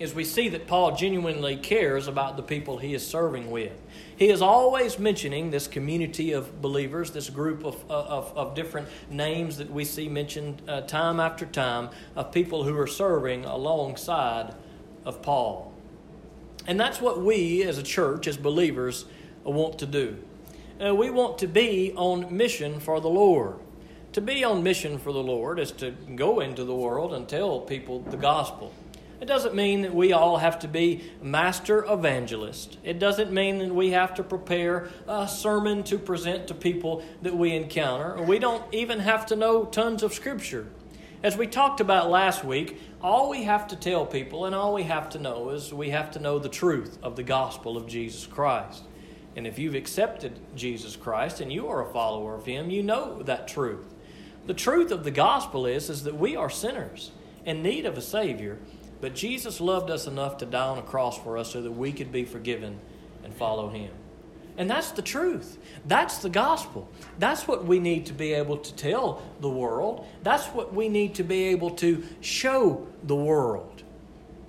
is 0.00 0.14
we 0.14 0.24
see 0.24 0.48
that 0.50 0.66
Paul 0.66 0.96
genuinely 0.96 1.56
cares 1.56 2.08
about 2.08 2.36
the 2.36 2.42
people 2.42 2.78
he 2.78 2.94
is 2.94 3.06
serving 3.06 3.50
with. 3.50 3.72
He 4.16 4.28
is 4.28 4.42
always 4.42 4.98
mentioning 4.98 5.50
this 5.50 5.68
community 5.68 6.32
of 6.32 6.60
believers, 6.60 7.12
this 7.12 7.30
group 7.30 7.64
of, 7.64 7.76
of, 7.90 8.36
of 8.36 8.54
different 8.54 8.88
names 9.10 9.58
that 9.58 9.70
we 9.70 9.84
see 9.84 10.08
mentioned 10.08 10.62
uh, 10.68 10.82
time 10.82 11.20
after 11.20 11.46
time 11.46 11.90
of 12.16 12.32
people 12.32 12.64
who 12.64 12.78
are 12.78 12.86
serving 12.86 13.44
alongside 13.44 14.54
of 15.04 15.22
Paul. 15.22 15.73
And 16.66 16.80
that's 16.80 17.00
what 17.00 17.20
we 17.20 17.62
as 17.62 17.78
a 17.78 17.82
church, 17.82 18.26
as 18.26 18.36
believers, 18.36 19.04
want 19.44 19.78
to 19.80 19.86
do. 19.86 20.16
Uh, 20.84 20.94
we 20.94 21.10
want 21.10 21.38
to 21.38 21.46
be 21.46 21.92
on 21.96 22.36
mission 22.36 22.80
for 22.80 23.00
the 23.00 23.08
Lord. 23.08 23.56
To 24.14 24.20
be 24.20 24.44
on 24.44 24.62
mission 24.62 24.98
for 24.98 25.12
the 25.12 25.22
Lord 25.22 25.58
is 25.58 25.72
to 25.72 25.90
go 25.90 26.40
into 26.40 26.64
the 26.64 26.74
world 26.74 27.12
and 27.12 27.28
tell 27.28 27.60
people 27.60 28.00
the 28.00 28.16
gospel. 28.16 28.72
It 29.20 29.26
doesn't 29.26 29.54
mean 29.54 29.82
that 29.82 29.94
we 29.94 30.12
all 30.12 30.38
have 30.38 30.58
to 30.60 30.68
be 30.68 31.02
master 31.22 31.84
evangelists. 31.88 32.76
It 32.84 32.98
doesn't 32.98 33.32
mean 33.32 33.58
that 33.58 33.74
we 33.74 33.90
have 33.90 34.14
to 34.14 34.22
prepare 34.22 34.90
a 35.08 35.26
sermon 35.26 35.82
to 35.84 35.98
present 35.98 36.48
to 36.48 36.54
people 36.54 37.04
that 37.22 37.36
we 37.36 37.54
encounter. 37.54 38.22
We 38.22 38.38
don't 38.38 38.62
even 38.72 38.98
have 39.00 39.26
to 39.26 39.36
know 39.36 39.64
tons 39.64 40.02
of 40.02 40.12
Scripture. 40.12 40.66
As 41.24 41.38
we 41.38 41.46
talked 41.46 41.80
about 41.80 42.10
last 42.10 42.44
week, 42.44 42.78
all 43.00 43.30
we 43.30 43.44
have 43.44 43.68
to 43.68 43.76
tell 43.76 44.04
people 44.04 44.44
and 44.44 44.54
all 44.54 44.74
we 44.74 44.82
have 44.82 45.08
to 45.08 45.18
know 45.18 45.48
is 45.48 45.72
we 45.72 45.88
have 45.88 46.10
to 46.10 46.18
know 46.18 46.38
the 46.38 46.50
truth 46.50 46.98
of 47.02 47.16
the 47.16 47.22
gospel 47.22 47.78
of 47.78 47.86
Jesus 47.86 48.26
Christ. 48.26 48.84
And 49.34 49.46
if 49.46 49.58
you've 49.58 49.74
accepted 49.74 50.38
Jesus 50.54 50.96
Christ 50.96 51.40
and 51.40 51.50
you 51.50 51.68
are 51.68 51.80
a 51.80 51.90
follower 51.94 52.34
of 52.34 52.44
Him, 52.44 52.68
you 52.68 52.82
know 52.82 53.22
that 53.22 53.48
truth. 53.48 53.86
The 54.44 54.52
truth 54.52 54.90
of 54.90 55.02
the 55.02 55.10
gospel 55.10 55.64
is, 55.64 55.88
is 55.88 56.04
that 56.04 56.18
we 56.18 56.36
are 56.36 56.50
sinners 56.50 57.10
in 57.46 57.62
need 57.62 57.86
of 57.86 57.96
a 57.96 58.02
Savior, 58.02 58.58
but 59.00 59.14
Jesus 59.14 59.62
loved 59.62 59.88
us 59.88 60.06
enough 60.06 60.36
to 60.36 60.44
die 60.44 60.68
on 60.68 60.76
a 60.76 60.82
cross 60.82 61.16
for 61.16 61.38
us 61.38 61.50
so 61.50 61.62
that 61.62 61.72
we 61.72 61.90
could 61.90 62.12
be 62.12 62.26
forgiven 62.26 62.80
and 63.24 63.32
follow 63.32 63.70
Him. 63.70 63.92
And 64.56 64.70
that's 64.70 64.92
the 64.92 65.02
truth. 65.02 65.58
That's 65.86 66.18
the 66.18 66.30
gospel. 66.30 66.88
That's 67.18 67.48
what 67.48 67.64
we 67.64 67.80
need 67.80 68.06
to 68.06 68.12
be 68.12 68.32
able 68.32 68.58
to 68.58 68.74
tell 68.74 69.22
the 69.40 69.50
world. 69.50 70.06
That's 70.22 70.46
what 70.46 70.72
we 70.72 70.88
need 70.88 71.14
to 71.16 71.24
be 71.24 71.44
able 71.44 71.70
to 71.72 72.04
show 72.20 72.86
the 73.02 73.16
world. 73.16 73.82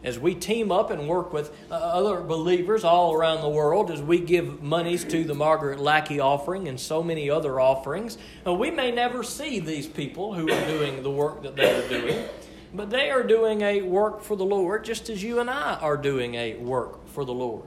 As 0.03 0.19
we 0.19 0.35
team 0.35 0.71
up 0.71 0.91
and 0.91 1.07
work 1.07 1.33
with 1.33 1.51
uh, 1.71 1.73
other 1.73 2.21
believers 2.21 2.83
all 2.83 3.15
around 3.15 3.41
the 3.41 3.49
world, 3.49 3.89
as 3.89 4.03
we 4.03 4.19
give 4.19 4.61
monies 4.61 5.03
to 5.05 5.23
the 5.23 5.33
Margaret 5.33 5.79
Lackey 5.79 6.19
offering 6.19 6.67
and 6.67 6.79
so 6.79 7.01
many 7.01 7.27
other 7.27 7.59
offerings, 7.59 8.19
uh, 8.45 8.53
we 8.53 8.69
may 8.69 8.91
never 8.91 9.23
see 9.23 9.59
these 9.59 9.87
people 9.87 10.35
who 10.35 10.43
are 10.43 10.67
doing 10.67 11.01
the 11.01 11.09
work 11.09 11.41
that 11.41 11.55
they 11.55 11.73
are 11.73 11.89
doing, 11.89 12.23
but 12.71 12.91
they 12.91 13.09
are 13.09 13.23
doing 13.23 13.61
a 13.61 13.81
work 13.81 14.21
for 14.21 14.37
the 14.37 14.45
Lord 14.45 14.85
just 14.85 15.09
as 15.09 15.23
you 15.23 15.39
and 15.39 15.49
I 15.49 15.73
are 15.81 15.97
doing 15.97 16.35
a 16.35 16.53
work 16.57 17.07
for 17.07 17.25
the 17.25 17.33
Lord. 17.33 17.65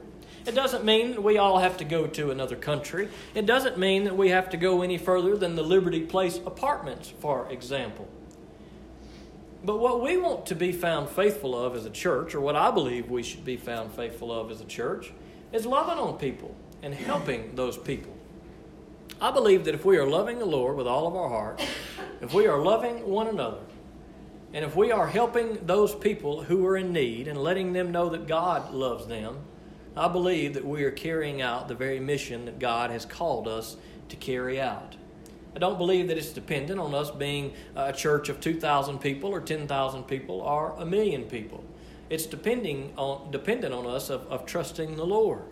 It 0.49 0.55
doesn't 0.55 0.83
mean 0.83 1.11
that 1.11 1.23
we 1.23 1.37
all 1.37 1.59
have 1.59 1.77
to 1.77 1.85
go 1.85 2.07
to 2.07 2.31
another 2.31 2.57
country. 2.57 3.11
It 3.35 3.45
doesn't 3.45 3.77
mean 3.77 4.05
that 4.05 4.17
we 4.17 4.31
have 4.31 4.49
to 4.49 4.57
go 4.57 4.81
any 4.81 4.97
further 4.97 5.37
than 5.37 5.57
the 5.57 5.63
Liberty 5.63 6.01
Place 6.01 6.39
apartments, 6.39 7.13
for 7.21 7.47
example. 7.51 8.09
But 9.63 9.79
what 9.79 10.03
we 10.03 10.17
want 10.17 10.47
to 10.47 10.55
be 10.55 10.73
found 10.73 11.11
faithful 11.11 11.55
of 11.55 11.77
as 11.77 11.85
a 11.85 11.91
church, 11.91 12.35
or 12.35 12.41
what 12.41 12.57
I 12.57 12.71
believe 12.71 13.11
we 13.11 13.23
should 13.23 13.45
be 13.45 13.59
found 13.59 13.93
faithful 13.93 14.33
of 14.33 14.51
as 14.51 14.63
a 14.63 14.65
church, 14.65 15.13
is 15.53 15.67
loving 15.67 15.99
on 15.99 16.17
people 16.17 16.55
and 16.83 16.95
helping 16.95 17.55
those 17.55 17.77
people. 17.77 18.17
I 19.21 19.31
believe 19.31 19.67
that 19.67 19.75
if 19.75 19.85
we 19.85 19.99
are 19.99 20.09
loving 20.09 20.39
the 20.39 20.47
Lord 20.47 20.79
with 20.79 20.87
all 20.87 21.07
of 21.07 21.15
our 21.15 21.29
heart, 21.29 21.61
if 22.23 22.33
we 22.33 22.47
are 22.47 22.59
loving 22.59 23.07
one 23.07 23.27
another, 23.27 23.61
and 24.55 24.65
if 24.65 24.75
we 24.75 24.93
are 24.93 25.09
helping 25.09 25.59
those 25.67 25.95
people 25.95 26.45
who 26.45 26.65
are 26.65 26.79
in 26.79 26.91
need 26.91 27.29
and 27.29 27.39
letting 27.39 27.75
them 27.75 27.93
know 27.93 28.09
that 28.09 28.27
God 28.27 28.73
loves 28.73 29.07
them, 29.07 29.37
I 29.97 30.09
believe 30.09 30.55
that 30.55 30.65
we 30.65 30.85
are 30.85 30.91
carrying 30.91 31.43
out 31.43 31.69
the 31.69 31.75
very 31.75 32.01
mission 32.01 32.45
that 32.45 32.59
God 32.59 32.91
has 32.91 33.05
called 33.05 33.49
us 33.49 33.77
to 34.09 34.17
carry 34.17 34.61
out. 34.61 34.97
I 35.57 35.59
don't 35.59 35.79
believe 35.79 36.09
that 36.09 36.17
it's 36.17 36.31
dependent 36.31 36.79
on 36.79 36.95
us 36.95 37.11
being 37.11 37.53
a 37.75 37.93
church 37.93 38.29
of 38.29 38.41
2,000 38.41 38.99
people 38.99 39.31
or 39.31 39.41
10,000 39.41 40.05
people 40.05 40.41
or 40.41 40.75
a 40.79 40.87
million 40.87 41.25
people. 41.25 41.65
It's 42.11 42.27
depending 42.27 42.93
on, 42.97 43.31
dependent 43.31 43.75
on 43.75 43.87
us 43.87 44.09
of, 44.09 44.27
of 44.29 44.47
trusting 44.47 44.97
the 44.97 45.05
Lord. 45.05 45.43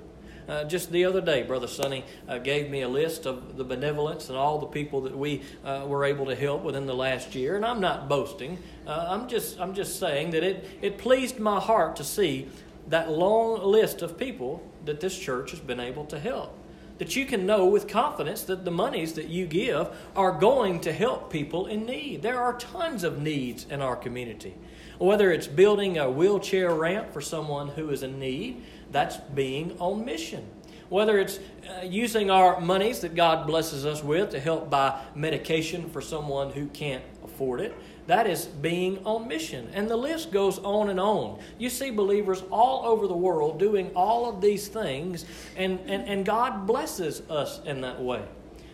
Uh, 0.49 0.63
just 0.63 0.93
the 0.93 1.05
other 1.05 1.21
day, 1.21 1.43
Brother 1.43 1.67
Sonny 1.67 2.05
uh, 2.29 2.39
gave 2.39 2.71
me 2.71 2.83
a 2.83 2.89
list 2.89 3.27
of 3.27 3.57
the 3.57 3.65
benevolence 3.65 4.29
and 4.29 4.39
all 4.39 4.61
the 4.61 4.67
people 4.67 5.01
that 5.03 5.17
we 5.17 5.43
uh, 5.65 5.85
were 5.87 6.05
able 6.05 6.27
to 6.27 6.37
help 6.37 6.63
within 6.63 6.87
the 6.87 6.95
last 6.95 7.35
year. 7.35 7.57
And 7.57 7.65
I'm 7.65 7.81
not 7.81 8.09
boasting. 8.09 8.59
Uh, 8.87 9.07
I'm 9.09 9.29
just 9.29 9.59
I'm 9.59 9.75
just 9.75 9.99
saying 9.99 10.31
that 10.31 10.45
it 10.45 10.65
it 10.83 10.99
pleased 10.99 11.41
my 11.41 11.59
heart 11.59 11.97
to 11.97 12.05
see 12.05 12.49
that 12.89 13.11
long 13.11 13.63
list 13.63 14.03
of 14.03 14.19
people 14.19 14.63
that 14.85 15.01
this 15.01 15.19
church 15.19 15.51
has 15.51 15.61
been 15.61 15.81
able 15.81 16.05
to 16.07 16.19
help. 16.19 16.57
That 16.99 17.15
you 17.15 17.27
can 17.27 17.45
know 17.45 17.67
with 17.67 17.89
confidence 17.89 18.45
that 18.45 18.65
the 18.65 18.71
monies 18.71 19.13
that 19.15 19.29
you 19.29 19.47
give 19.47 19.95
are 20.15 20.33
going 20.33 20.81
to 20.81 20.93
help 20.93 21.31
people 21.31 21.67
in 21.67 21.85
need. 21.85 22.23
There 22.23 22.41
are 22.41 22.55
tons 22.55 23.05
of 23.05 23.21
needs 23.21 23.67
in 23.69 23.83
our 23.83 23.97
community. 23.97 24.55
Whether 24.99 25.31
it's 25.31 25.47
building 25.47 25.99
a 25.99 26.11
wheelchair 26.11 26.75
ramp 26.75 27.13
for 27.13 27.21
someone 27.21 27.69
who 27.69 27.91
is 27.91 28.03
in 28.03 28.19
need, 28.19 28.63
that's 28.91 29.19
being 29.19 29.77
on 29.79 30.05
mission. 30.05 30.47
Whether 30.89 31.19
it's 31.19 31.39
uh, 31.69 31.85
using 31.85 32.31
our 32.31 32.61
monies 32.61 33.01
that 33.01 33.15
God 33.15 33.47
blesses 33.47 33.85
us 33.85 34.03
with 34.03 34.31
to 34.31 34.41
help 34.41 34.71
buy 34.71 35.03
medication 35.15 35.91
for 35.91 36.01
someone 36.01 36.53
who 36.53 36.69
can't 36.69 37.03
afford 37.37 37.61
it, 37.61 37.75
that 38.07 38.27
is 38.27 38.47
being 38.47 39.05
on 39.05 39.29
mission. 39.29 39.69
And 39.75 39.91
the 39.91 39.97
list 39.97 40.33
goes 40.33 40.59
on 40.61 40.89
and 40.89 40.99
on. 40.99 41.39
You 41.59 41.69
see 41.69 41.91
believers 41.91 42.43
all 42.51 42.87
over 42.87 43.07
the 43.07 43.17
world 43.17 43.59
doing 43.59 43.91
all 43.95 44.29
of 44.29 44.41
these 44.41 44.69
things, 44.69 45.27
and, 45.55 45.79
and, 45.81 46.09
and 46.09 46.25
God 46.25 46.67
blesses 46.67 47.21
us 47.29 47.61
in 47.67 47.83
that 47.83 48.01
way. 48.01 48.23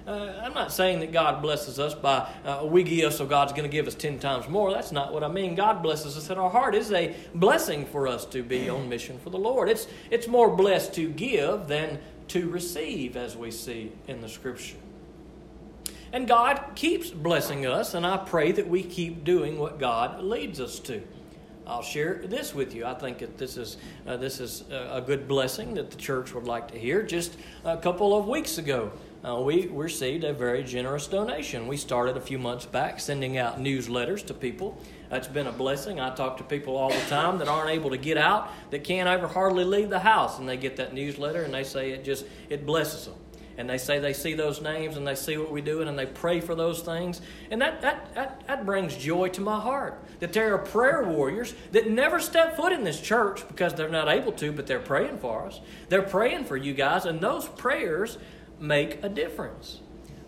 Uh, 0.06 0.40
I'm 0.42 0.54
not 0.54 0.72
saying 0.72 1.00
that 1.00 1.12
God 1.12 1.42
blesses 1.42 1.78
us 1.78 1.94
by 1.94 2.28
uh, 2.44 2.64
we 2.64 2.82
give, 2.82 3.12
so 3.12 3.24
God's 3.26 3.52
going 3.52 3.68
to 3.68 3.68
give 3.68 3.86
us 3.86 3.94
10 3.94 4.18
times 4.18 4.48
more. 4.48 4.72
That's 4.72 4.92
not 4.92 5.12
what 5.12 5.22
I 5.22 5.28
mean. 5.28 5.54
God 5.54 5.82
blesses 5.82 6.16
us 6.16 6.28
in 6.30 6.38
our 6.38 6.50
heart. 6.50 6.74
is 6.74 6.92
a 6.92 7.14
blessing 7.34 7.86
for 7.86 8.08
us 8.08 8.24
to 8.26 8.42
be 8.42 8.68
on 8.68 8.88
mission 8.88 9.18
for 9.20 9.30
the 9.30 9.38
Lord. 9.38 9.68
It's, 9.68 9.86
it's 10.10 10.26
more 10.26 10.54
blessed 10.54 10.94
to 10.94 11.08
give 11.08 11.68
than 11.68 12.00
to 12.28 12.48
receive, 12.48 13.16
as 13.16 13.36
we 13.36 13.50
see 13.50 13.92
in 14.08 14.20
the 14.20 14.28
Scripture. 14.28 14.81
And 16.12 16.28
God 16.28 16.72
keeps 16.74 17.10
blessing 17.10 17.66
us, 17.66 17.94
and 17.94 18.06
I 18.06 18.18
pray 18.18 18.52
that 18.52 18.68
we 18.68 18.82
keep 18.82 19.24
doing 19.24 19.58
what 19.58 19.78
God 19.78 20.22
leads 20.22 20.60
us 20.60 20.78
to. 20.80 21.02
I'll 21.66 21.82
share 21.82 22.20
this 22.26 22.54
with 22.54 22.74
you. 22.74 22.84
I 22.84 22.92
think 22.92 23.18
that 23.18 23.38
this 23.38 23.56
is 23.56 23.78
uh, 24.06 24.16
this 24.16 24.40
is 24.40 24.64
a 24.70 25.02
good 25.04 25.26
blessing 25.26 25.74
that 25.74 25.90
the 25.90 25.96
church 25.96 26.34
would 26.34 26.46
like 26.46 26.68
to 26.72 26.78
hear. 26.78 27.02
Just 27.02 27.36
a 27.64 27.76
couple 27.76 28.16
of 28.16 28.28
weeks 28.28 28.58
ago, 28.58 28.90
uh, 29.24 29.40
we 29.40 29.68
received 29.68 30.24
a 30.24 30.32
very 30.32 30.64
generous 30.64 31.06
donation. 31.06 31.66
We 31.68 31.76
started 31.76 32.16
a 32.16 32.20
few 32.20 32.38
months 32.38 32.66
back 32.66 32.98
sending 33.00 33.38
out 33.38 33.58
newsletters 33.58 34.26
to 34.26 34.34
people. 34.34 34.78
That's 35.08 35.28
been 35.28 35.46
a 35.46 35.52
blessing. 35.52 36.00
I 36.00 36.14
talk 36.14 36.36
to 36.38 36.44
people 36.44 36.76
all 36.76 36.90
the 36.90 37.06
time 37.08 37.38
that 37.38 37.48
aren't 37.48 37.70
able 37.70 37.90
to 37.90 37.98
get 37.98 38.18
out, 38.18 38.50
that 38.70 38.82
can't 38.82 39.08
ever 39.08 39.28
hardly 39.28 39.64
leave 39.64 39.88
the 39.88 40.00
house, 40.00 40.38
and 40.38 40.48
they 40.48 40.56
get 40.56 40.76
that 40.76 40.92
newsletter 40.92 41.44
and 41.44 41.54
they 41.54 41.64
say 41.64 41.92
it 41.92 42.04
just 42.04 42.26
it 42.50 42.66
blesses 42.66 43.06
them 43.06 43.14
and 43.62 43.70
they 43.70 43.78
say 43.78 44.00
they 44.00 44.12
see 44.12 44.34
those 44.34 44.60
names 44.60 44.96
and 44.96 45.06
they 45.06 45.14
see 45.14 45.36
what 45.36 45.52
we're 45.52 45.62
doing 45.62 45.86
and 45.86 45.96
they 45.96 46.04
pray 46.04 46.40
for 46.40 46.56
those 46.56 46.80
things. 46.80 47.20
And 47.48 47.62
that, 47.62 47.80
that, 47.82 48.12
that, 48.16 48.44
that 48.48 48.66
brings 48.66 48.96
joy 48.96 49.28
to 49.28 49.40
my 49.40 49.60
heart. 49.60 50.02
That 50.18 50.32
there 50.32 50.52
are 50.52 50.58
prayer 50.58 51.04
warriors 51.04 51.54
that 51.70 51.88
never 51.88 52.18
step 52.18 52.56
foot 52.56 52.72
in 52.72 52.82
this 52.82 53.00
church 53.00 53.46
because 53.46 53.72
they're 53.74 53.88
not 53.88 54.08
able 54.08 54.32
to, 54.32 54.50
but 54.50 54.66
they're 54.66 54.80
praying 54.80 55.18
for 55.18 55.46
us. 55.46 55.60
They're 55.88 56.02
praying 56.02 56.46
for 56.46 56.56
you 56.56 56.74
guys, 56.74 57.04
and 57.04 57.20
those 57.20 57.46
prayers 57.46 58.18
make 58.58 59.04
a 59.04 59.08
difference. 59.08 59.78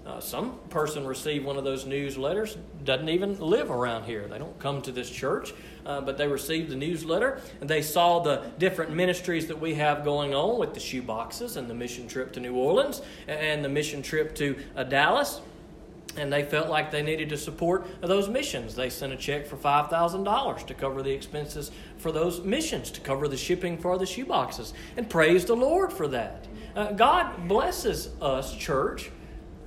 Uh, 0.07 0.21
some 0.21 0.61
person 0.69 1.05
received 1.05 1.45
one 1.45 1.57
of 1.57 1.65
those 1.65 1.87
newsletters 1.87 2.57
doesn't 2.85 3.09
even 3.09 3.41
live 3.41 3.69
around 3.69 4.05
here. 4.05 4.29
They 4.29 4.39
don't 4.39 4.59
come 4.61 4.81
to 4.83 4.93
this 4.93 5.11
church, 5.11 5.53
uh, 5.87 6.01
but 6.01 6.17
they 6.17 6.27
received 6.27 6.71
the 6.71 6.77
newsletter 6.77 7.41
and 7.61 7.69
they 7.69 7.83
saw 7.83 8.21
the 8.21 8.43
different 8.59 8.93
ministries 8.93 9.47
that 9.47 9.61
we 9.61 9.75
have 9.75 10.05
going 10.05 10.35
on 10.35 10.59
with 10.59 10.75
the 10.75 10.81
shoe 10.81 11.03
boxes 11.03 11.57
and 11.57 11.69
the 11.69 11.75
mission 11.75 12.09
trip 12.09 12.33
to 12.33 12.41
New 12.41 12.55
Orleans 12.55 13.03
and 13.29 13.65
the 13.65 13.69
mission 13.69 14.03
trip 14.03 14.35
to 14.37 14.57
uh, 14.77 14.85
Dallas. 14.85 15.41
And 16.17 16.33
they 16.33 16.45
felt 16.45 16.69
like 16.69 16.93
they 16.93 17.03
needed 17.03 17.29
to 17.31 17.37
support 17.37 17.87
those 18.01 18.29
missions. 18.29 18.77
They 18.77 18.89
sent 18.89 19.13
a 19.13 19.17
check 19.17 19.47
for 19.47 19.57
$5,000 19.57 20.67
to 20.67 20.75
cover 20.75 21.03
the 21.03 21.11
expenses 21.11 21.73
for 21.99 22.13
those 22.13 22.41
missions, 22.43 22.93
to 22.93 23.01
cover 23.01 23.27
the 23.27 23.37
shipping 23.37 23.77
for 23.77 23.99
the 23.99 24.07
shoe 24.07 24.25
boxes. 24.25 24.75
And 24.97 25.11
praise 25.11 25.45
the 25.45 25.57
Lord 25.57 25.93
for 25.93 26.07
that. 26.09 26.47
Uh, 26.77 26.93
God 26.93 27.49
blesses 27.49 28.11
us, 28.21 28.55
church, 28.55 29.11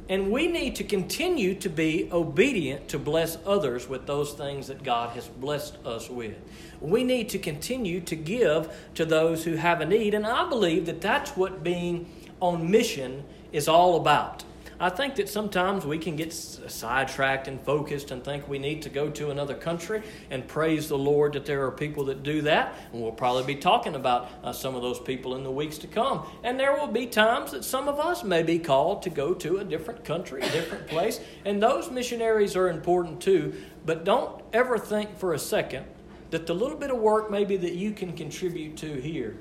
and 0.09 0.31
we 0.31 0.47
need 0.47 0.75
to 0.77 0.83
continue 0.83 1.53
to 1.55 1.69
be 1.69 2.09
obedient 2.11 2.87
to 2.89 2.99
bless 2.99 3.37
others 3.45 3.89
with 3.89 4.05
those 4.05 4.33
things 4.33 4.67
that 4.67 4.83
God 4.83 5.09
has 5.11 5.27
blessed 5.27 5.77
us 5.85 6.09
with. 6.09 6.35
We 6.79 7.03
need 7.03 7.29
to 7.29 7.39
continue 7.39 7.99
to 8.01 8.15
give 8.15 8.73
to 8.95 9.05
those 9.05 9.43
who 9.43 9.55
have 9.55 9.81
a 9.81 9.85
need. 9.85 10.13
And 10.13 10.25
I 10.25 10.47
believe 10.47 10.85
that 10.85 11.01
that's 11.01 11.31
what 11.31 11.63
being 11.63 12.07
on 12.39 12.71
mission 12.71 13.25
is 13.51 13.67
all 13.67 13.97
about. 13.97 14.43
I 14.79 14.89
think 14.89 15.15
that 15.15 15.27
sometimes 15.27 15.87
we 15.87 15.97
can 15.97 16.15
get 16.15 16.31
sidetracked 16.31 17.47
and 17.47 17.59
focused 17.61 18.11
and 18.11 18.23
think 18.23 18.47
we 18.47 18.59
need 18.59 18.83
to 18.83 18.89
go 18.89 19.09
to 19.09 19.31
another 19.31 19.55
country 19.55 20.03
and 20.29 20.47
praise 20.47 20.87
the 20.87 20.97
Lord 20.97 21.33
that 21.33 21.47
there 21.47 21.65
are 21.65 21.71
people 21.71 22.05
that 22.05 22.21
do 22.21 22.43
that. 22.43 22.75
And 22.91 23.01
we'll 23.01 23.11
probably 23.11 23.55
be 23.55 23.59
talking 23.59 23.95
about 23.95 24.29
uh, 24.43 24.51
some 24.51 24.75
of 24.75 24.83
those 24.83 24.99
people 24.99 25.35
in 25.35 25.43
the 25.43 25.51
weeks 25.51 25.79
to 25.79 25.87
come. 25.87 26.27
And 26.43 26.59
there 26.59 26.77
will 26.77 26.87
be 26.87 27.07
times 27.07 27.51
that 27.51 27.65
some 27.65 27.87
of 27.87 27.99
us 27.99 28.23
may 28.23 28.43
be 28.43 28.59
called 28.59 29.01
to 29.03 29.09
go 29.09 29.33
to 29.33 29.57
a 29.57 29.63
different 29.63 30.05
country, 30.05 30.43
a 30.43 30.51
different 30.51 30.85
place. 30.85 31.19
And 31.43 31.61
those 31.61 31.89
missionaries 31.89 32.55
are 32.55 32.69
important 32.69 33.19
too. 33.19 33.55
But 33.83 34.03
don't 34.03 34.43
ever 34.53 34.77
think 34.77 35.17
for 35.17 35.33
a 35.33 35.39
second 35.39 35.87
that 36.29 36.45
the 36.45 36.53
little 36.53 36.77
bit 36.77 36.91
of 36.91 36.97
work 36.97 37.31
maybe 37.31 37.57
that 37.57 37.73
you 37.73 37.93
can 37.93 38.13
contribute 38.13 38.77
to 38.77 39.01
here 39.01 39.37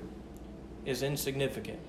is 0.86 1.02
insignificant 1.02 1.80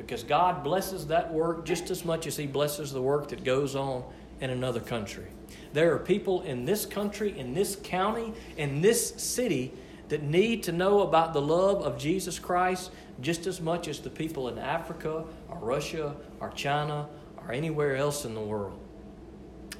because 0.00 0.22
God 0.22 0.64
blesses 0.64 1.06
that 1.08 1.32
work 1.32 1.64
just 1.64 1.90
as 1.90 2.04
much 2.04 2.26
as 2.26 2.36
He 2.36 2.46
blesses 2.46 2.92
the 2.92 3.02
work 3.02 3.28
that 3.28 3.44
goes 3.44 3.76
on 3.76 4.04
in 4.40 4.50
another 4.50 4.80
country. 4.80 5.26
There 5.72 5.94
are 5.94 5.98
people 5.98 6.42
in 6.42 6.64
this 6.64 6.86
country, 6.86 7.38
in 7.38 7.54
this 7.54 7.76
county, 7.82 8.32
in 8.56 8.80
this 8.80 9.10
city 9.16 9.72
that 10.08 10.22
need 10.22 10.62
to 10.64 10.72
know 10.72 11.02
about 11.02 11.32
the 11.32 11.40
love 11.40 11.82
of 11.82 11.98
Jesus 11.98 12.38
Christ 12.38 12.90
just 13.20 13.46
as 13.46 13.60
much 13.60 13.86
as 13.86 14.00
the 14.00 14.10
people 14.10 14.48
in 14.48 14.58
Africa 14.58 15.24
or 15.48 15.58
Russia 15.58 16.16
or 16.40 16.50
China 16.50 17.06
or 17.36 17.52
anywhere 17.52 17.96
else 17.96 18.24
in 18.24 18.34
the 18.34 18.40
world. 18.40 18.78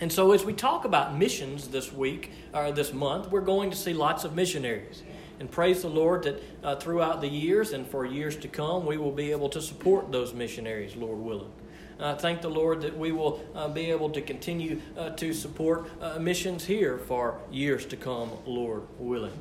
And 0.00 0.12
so, 0.12 0.33
as 0.33 0.44
we 0.44 0.52
talk 0.52 0.85
about 0.85 1.16
missions 1.16 1.68
this 1.68 1.92
week 1.92 2.30
or 2.54 2.72
this 2.72 2.92
month, 2.92 3.30
we're 3.30 3.40
going 3.40 3.70
to 3.70 3.76
see 3.76 3.92
lots 3.92 4.24
of 4.24 4.35
missionaries. 4.35 5.02
And 5.40 5.50
praise 5.50 5.81
the 5.81 5.88
Lord 5.88 6.24
that 6.24 6.42
uh, 6.62 6.76
throughout 6.76 7.22
the 7.22 7.29
years 7.29 7.72
and 7.72 7.87
for 7.87 8.05
years 8.05 8.37
to 8.37 8.48
come, 8.48 8.85
we 8.85 8.98
will 8.98 9.11
be 9.11 9.31
able 9.31 9.48
to 9.48 9.62
support 9.62 10.12
those 10.12 10.35
missionaries, 10.35 10.94
Lord 10.94 11.18
willing. 11.18 11.50
Uh, 11.98 12.14
thank 12.14 12.42
the 12.42 12.48
Lord 12.48 12.83
that 12.83 12.96
we 12.96 13.11
will 13.11 13.42
uh, 13.55 13.68
be 13.68 13.90
able 13.90 14.11
to 14.11 14.20
continue 14.20 14.81
uh, 14.98 15.11
to 15.11 15.33
support 15.33 15.88
uh, 16.00 16.18
missions 16.18 16.66
here 16.66 16.98
for 16.98 17.38
years 17.50 17.87
to 17.87 17.96
come, 17.96 18.31
Lord 18.44 18.83
willing. 18.98 19.38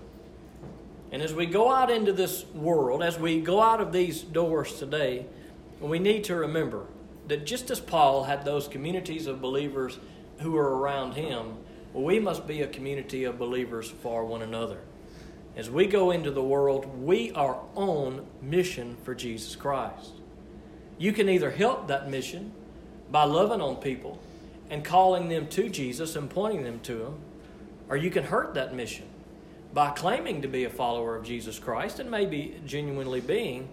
And 1.12 1.22
as 1.22 1.34
we 1.34 1.46
go 1.46 1.70
out 1.70 1.92
into 1.92 2.14
this 2.14 2.46
world, 2.54 3.04
as 3.04 3.20
we 3.20 3.42
go 3.42 3.62
out 3.62 3.82
of 3.82 3.92
these 3.92 4.22
doors 4.22 4.80
today, 4.80 5.26
we 5.82 6.00
need 6.00 6.24
to 6.26 6.36
remember 6.36 6.86
that 7.28 7.46
just 7.46 7.72
as 7.72 7.80
Paul 7.80 8.24
had 8.24 8.46
those 8.46 8.68
communities 8.70 9.28
of 9.28 9.42
believers 9.42 10.00
who 10.40 10.52
were 10.52 10.78
around 10.78 11.14
him, 11.14 11.58
we 11.94 12.20
must 12.20 12.48
be 12.48 12.62
a 12.62 12.68
community 12.68 13.26
of 13.26 13.38
believers 13.38 13.90
for 13.90 14.24
one 14.24 14.42
another. 14.42 14.80
As 15.60 15.70
we 15.70 15.88
go 15.88 16.12
into 16.12 16.32
the 16.32 16.42
world, 16.42 17.04
we 17.04 17.34
are 17.34 17.60
on 17.76 18.26
mission 18.42 18.96
for 19.04 19.14
Jesus 19.14 19.58
Christ. 19.58 20.14
You 20.98 21.12
can 21.12 21.28
either 21.28 21.52
help 21.52 21.90
that 21.90 22.10
mission 22.10 22.54
by 23.12 23.26
loving 23.26 23.60
on 23.60 23.76
people 23.76 24.22
and 24.70 24.86
calling 24.86 25.28
them 25.28 25.48
to 25.48 25.68
Jesus 25.68 26.16
and 26.16 26.30
pointing 26.30 26.64
them 26.64 26.80
to 26.84 27.08
Him, 27.08 27.16
or 27.90 27.98
you 27.98 28.10
can 28.10 28.24
hurt 28.24 28.54
that 28.54 28.74
mission 28.74 29.06
by 29.74 29.90
claiming 29.90 30.44
to 30.44 30.48
be 30.48 30.64
a 30.64 30.70
follower 30.70 31.18
of 31.18 31.26
Jesus 31.26 31.60
Christ 31.60 32.00
and 32.00 32.10
maybe 32.10 32.56
genuinely 32.66 33.20
being, 33.20 33.68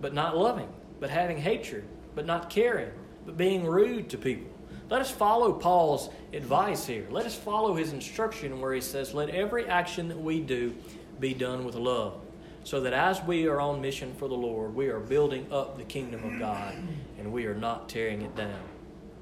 but 0.00 0.12
not 0.12 0.36
loving, 0.36 0.68
but 0.98 1.08
having 1.08 1.38
hatred, 1.38 1.84
but 2.16 2.26
not 2.26 2.50
caring, 2.50 2.90
but 3.24 3.36
being 3.36 3.64
rude 3.64 4.10
to 4.10 4.18
people. 4.18 4.50
Let 4.90 5.02
us 5.02 5.10
follow 5.12 5.52
Paul's 5.52 6.10
advice 6.32 6.84
here. 6.84 7.06
Let 7.10 7.26
us 7.26 7.36
follow 7.36 7.76
his 7.76 7.92
instruction 7.92 8.60
where 8.60 8.74
he 8.74 8.80
says, 8.80 9.14
Let 9.14 9.28
every 9.28 9.66
action 9.66 10.08
that 10.08 10.18
we 10.18 10.40
do 10.40 10.74
be 11.20 11.34
done 11.34 11.64
with 11.64 11.74
love 11.74 12.20
so 12.64 12.80
that 12.80 12.92
as 12.92 13.22
we 13.22 13.46
are 13.46 13.60
on 13.60 13.80
mission 13.80 14.14
for 14.18 14.28
the 14.28 14.34
Lord, 14.34 14.74
we 14.74 14.88
are 14.88 15.00
building 15.00 15.46
up 15.50 15.78
the 15.78 15.84
kingdom 15.84 16.22
of 16.24 16.38
God 16.38 16.74
and 17.18 17.32
we 17.32 17.46
are 17.46 17.54
not 17.54 17.88
tearing 17.88 18.22
it 18.22 18.36
down. 18.36 18.60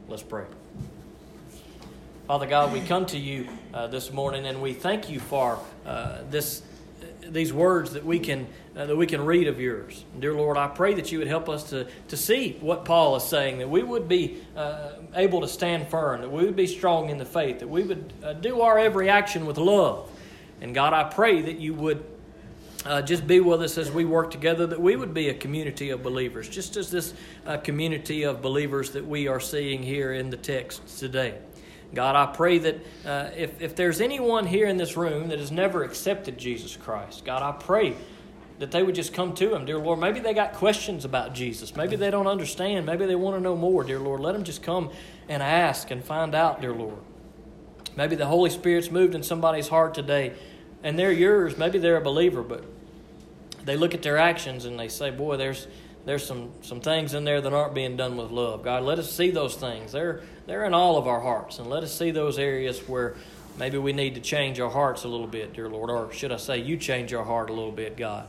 Let's 0.09 0.23
pray. 0.23 0.47
Father 2.27 2.47
God, 2.47 2.73
we 2.73 2.81
come 2.81 3.07
to 3.07 3.19
you 3.19 3.49
uh, 3.73 3.87
this 3.87 4.13
morning 4.13 4.47
and 4.47 4.61
we 4.61 4.73
thank 4.73 5.09
you 5.09 5.21
for 5.21 5.61
uh, 5.87 6.23
this 6.29 6.63
these 7.29 7.53
words 7.53 7.93
that 7.93 8.05
we 8.05 8.19
can 8.19 8.47
uh, 8.77 8.87
that 8.87 8.97
we 8.97 9.07
can 9.07 9.25
read 9.25 9.49
of 9.49 9.61
yours. 9.61 10.05
Dear 10.19 10.35
Lord, 10.35 10.57
I 10.57 10.69
pray 10.69 10.95
that 10.95 11.11
you 11.13 11.19
would 11.19 11.29
help 11.29 11.49
us 11.49 11.71
to, 11.71 11.87
to 12.09 12.17
see 12.17 12.57
what 12.61 12.85
Paul 12.85 13.17
is 13.17 13.25
saying, 13.25 13.59
that 13.59 13.71
we 13.71 13.83
would 13.83 14.09
be 14.09 14.43
uh, 14.57 14.93
able 15.15 15.41
to 15.41 15.49
stand 15.49 15.89
firm, 15.89 16.21
that 16.21 16.31
we 16.31 16.45
would 16.45 16.57
be 16.57 16.67
strong 16.67 17.11
in 17.11 17.19
the 17.19 17.25
faith, 17.25 17.61
that 17.61 17.69
we 17.69 17.83
would 17.83 18.13
uh, 18.23 18.33
do 18.35 18.61
our 18.61 18.79
every 18.79 19.09
action 19.09 19.47
with 19.47 19.57
love. 19.57 20.11
And 20.61 20.75
God, 20.75 20.92
I 20.92 21.05
pray 21.05 21.42
that 21.42 21.59
you 21.59 21.75
would 21.75 22.05
uh, 22.85 23.03
just 23.03 23.27
be 23.27 23.40
with 23.40 23.62
us 23.62 23.79
as 23.79 23.90
we 23.90 24.05
work 24.05 24.31
together, 24.31 24.66
that 24.66 24.81
we 24.81 24.97
would 24.97 25.12
be 25.12 25.29
a 25.29 25.35
community 25.35 25.90
of 25.90 26.03
believers, 26.03 26.49
just 26.49 26.77
as 26.77 26.90
this 26.90 27.14
uh, 27.47 27.57
community 27.59 28.23
of 28.23 28.40
believers 28.40 28.90
that 28.92 29.07
we 29.07 29.29
are 29.29 29.40
seeing 29.40 29.83
here 29.83 30.12
in 30.12 30.31
the 30.31 30.37
text 30.37 30.99
today. 30.99 31.35
God, 31.95 32.16
I 32.16 32.33
pray 32.33 32.59
that 32.59 32.77
uh, 33.05 33.31
if, 33.37 33.61
if 33.61 33.77
there's 33.77 34.01
anyone 34.01 34.47
here 34.47 34.66
in 34.66 34.77
this 34.77 34.97
room 34.97 35.29
that 35.29 35.38
has 35.38 35.53
never 35.53 35.85
accepted 35.85 36.38
Jesus 36.38 36.77
Christ, 36.77 37.25
God, 37.25 37.42
I 37.42 37.53
pray 37.53 37.95
that 38.59 38.71
they 38.71 38.83
would 38.83 38.95
just 38.95 39.12
come 39.12 39.35
to 39.35 39.55
Him, 39.55 39.64
dear 39.64 39.79
Lord. 39.79 39.99
Maybe 39.99 40.21
they 40.21 40.35
got 40.35 40.55
questions 40.55 41.05
about 41.05 41.35
Jesus. 41.35 41.77
Maybe 41.77 41.97
they 41.97 42.11
don't 42.11 42.27
understand. 42.27 42.87
Maybe 42.87 43.07
they 43.07 43.14
want 43.14 43.37
to 43.37 43.40
know 43.40 43.57
more, 43.57 43.85
dear 43.85 43.99
Lord. 43.99 44.21
Let 44.21 44.33
them 44.33 44.45
just 44.45 44.62
come 44.62 44.90
and 45.29 45.42
ask 45.42 45.90
and 45.90 46.03
find 46.03 46.35
out, 46.35 46.61
dear 46.61 46.73
Lord. 46.73 46.99
Maybe 47.97 48.15
the 48.15 48.27
Holy 48.27 48.51
Spirit's 48.51 48.91
moved 48.91 49.15
in 49.15 49.23
somebody's 49.23 49.69
heart 49.69 49.95
today 49.95 50.35
and 50.83 50.99
they're 50.99 51.13
yours. 51.13 51.59
Maybe 51.59 51.79
they're 51.79 51.97
a 51.97 52.03
believer, 52.03 52.43
but 52.43 52.65
they 53.65 53.77
look 53.77 53.95
at 53.95 54.03
their 54.03 54.19
actions 54.19 54.65
and 54.65 54.79
they 54.79 54.89
say, 54.89 55.11
"Boy, 55.11 55.37
there's 55.37 55.67
there's 56.05 56.25
some 56.25 56.51
some 56.63 56.81
things 56.81 57.15
in 57.15 57.25
there 57.25 57.41
that 57.41 57.53
aren't 57.53 57.75
being 57.75 57.97
done 57.97 58.17
with 58.17 58.31
love." 58.31 58.63
God, 58.63 58.85
let 58.85 58.99
us 58.99 59.11
see 59.11 59.31
those 59.31 59.57
things. 59.57 59.93
They're 59.93 60.21
they're 60.47 60.65
in 60.65 60.75
all 60.75 60.97
of 60.97 61.09
our 61.09 61.21
hearts, 61.21 61.59
and 61.59 61.69
let 61.69 61.83
us 61.83 61.93
see 61.93 62.11
those 62.11 62.39
areas 62.39 62.79
where 62.89 63.17
maybe 63.59 63.79
we 63.79 63.93
need 63.93 64.15
to 64.15 64.21
change 64.21 64.61
our 64.61 64.71
hearts 64.71 65.05
a 65.05 65.09
little 65.09 65.27
bit, 65.27 65.55
dear 65.55 65.69
Lord, 65.69 65.91
or 65.91 66.13
should 66.13 66.31
I 66.31 66.37
say, 66.37 66.59
you 66.59 66.77
change 66.77 67.13
our 67.13 67.25
heart 67.25 67.51
a 67.51 67.53
little 67.53 67.73
bit, 67.73 67.97
God. 67.97 68.29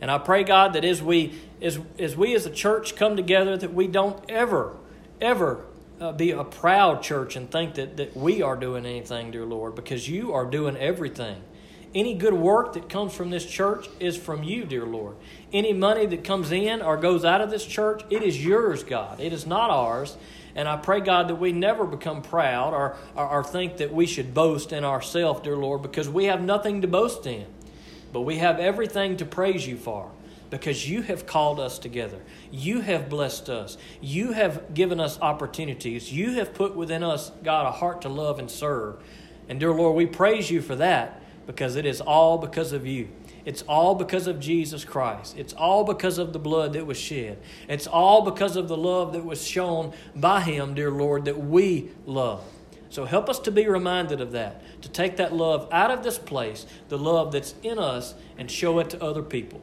And 0.00 0.10
I 0.10 0.16
pray, 0.18 0.44
God, 0.44 0.72
that 0.72 0.84
as 0.84 1.02
we 1.02 1.34
as 1.60 1.78
as 1.98 2.16
we 2.16 2.34
as 2.34 2.46
a 2.46 2.50
church 2.50 2.96
come 2.96 3.16
together, 3.16 3.56
that 3.56 3.74
we 3.74 3.86
don't 3.88 4.18
ever 4.30 4.76
ever 5.20 5.66
uh, 6.00 6.12
be 6.12 6.30
a 6.30 6.44
proud 6.44 7.02
church 7.02 7.36
and 7.36 7.50
think 7.50 7.74
that, 7.74 7.98
that 7.98 8.16
we 8.16 8.42
are 8.42 8.56
doing 8.56 8.86
anything, 8.86 9.30
dear 9.30 9.44
Lord, 9.44 9.74
because 9.74 10.08
you 10.08 10.32
are 10.32 10.46
doing 10.46 10.76
everything. 10.76 11.42
Any 11.94 12.14
good 12.14 12.34
work 12.34 12.74
that 12.74 12.88
comes 12.88 13.12
from 13.12 13.30
this 13.30 13.44
church 13.44 13.88
is 13.98 14.16
from 14.16 14.42
you, 14.42 14.64
dear 14.64 14.86
Lord. 14.86 15.16
Any 15.52 15.72
money 15.72 16.06
that 16.06 16.24
comes 16.24 16.52
in 16.52 16.80
or 16.82 16.96
goes 16.96 17.24
out 17.24 17.40
of 17.40 17.50
this 17.50 17.66
church, 17.66 18.02
it 18.10 18.22
is 18.22 18.42
yours, 18.42 18.84
God. 18.84 19.20
It 19.20 19.32
is 19.32 19.44
not 19.46 19.70
ours. 19.70 20.16
And 20.54 20.68
I 20.68 20.76
pray, 20.76 21.00
God, 21.00 21.28
that 21.28 21.34
we 21.36 21.52
never 21.52 21.84
become 21.84 22.22
proud 22.22 22.72
or, 22.72 22.96
or, 23.14 23.28
or 23.28 23.44
think 23.44 23.78
that 23.78 23.92
we 23.92 24.06
should 24.06 24.32
boast 24.32 24.72
in 24.72 24.84
ourselves, 24.84 25.42
dear 25.42 25.56
Lord, 25.56 25.82
because 25.82 26.08
we 26.08 26.26
have 26.26 26.40
nothing 26.40 26.80
to 26.82 26.88
boast 26.88 27.26
in. 27.26 27.46
But 28.12 28.22
we 28.22 28.36
have 28.36 28.58
everything 28.58 29.16
to 29.18 29.24
praise 29.24 29.66
you 29.66 29.76
for 29.76 30.10
because 30.50 30.88
you 30.88 31.02
have 31.02 31.26
called 31.26 31.60
us 31.60 31.78
together. 31.78 32.18
You 32.50 32.80
have 32.80 33.08
blessed 33.08 33.48
us. 33.48 33.78
You 34.00 34.32
have 34.32 34.74
given 34.74 35.00
us 35.00 35.18
opportunities. 35.20 36.12
You 36.12 36.32
have 36.32 36.52
put 36.52 36.74
within 36.74 37.02
us, 37.02 37.30
God, 37.42 37.66
a 37.66 37.70
heart 37.70 38.02
to 38.02 38.08
love 38.08 38.38
and 38.38 38.50
serve. 38.50 38.96
And 39.48 39.58
dear 39.58 39.72
Lord, 39.72 39.96
we 39.96 40.06
praise 40.06 40.50
you 40.50 40.60
for 40.60 40.76
that 40.76 41.22
because 41.46 41.76
it 41.76 41.86
is 41.86 42.00
all 42.00 42.38
because 42.38 42.72
of 42.72 42.86
you. 42.86 43.08
It's 43.44 43.62
all 43.62 43.94
because 43.94 44.26
of 44.26 44.38
Jesus 44.38 44.84
Christ. 44.84 45.34
It's 45.38 45.54
all 45.54 45.84
because 45.84 46.18
of 46.18 46.32
the 46.32 46.38
blood 46.38 46.74
that 46.74 46.86
was 46.86 46.98
shed. 46.98 47.38
It's 47.68 47.86
all 47.86 48.22
because 48.22 48.56
of 48.56 48.68
the 48.68 48.76
love 48.76 49.12
that 49.14 49.24
was 49.24 49.44
shown 49.46 49.92
by 50.14 50.42
Him, 50.42 50.74
dear 50.74 50.90
Lord, 50.90 51.24
that 51.24 51.38
we 51.38 51.90
love. 52.06 52.44
So 52.90 53.04
help 53.04 53.28
us 53.28 53.38
to 53.40 53.52
be 53.52 53.68
reminded 53.68 54.20
of 54.20 54.32
that, 54.32 54.62
to 54.82 54.88
take 54.88 55.16
that 55.16 55.32
love 55.32 55.68
out 55.70 55.90
of 55.90 56.02
this 56.02 56.18
place, 56.18 56.66
the 56.88 56.98
love 56.98 57.32
that's 57.32 57.54
in 57.62 57.78
us, 57.78 58.14
and 58.36 58.50
show 58.50 58.78
it 58.80 58.90
to 58.90 59.02
other 59.02 59.22
people. 59.22 59.62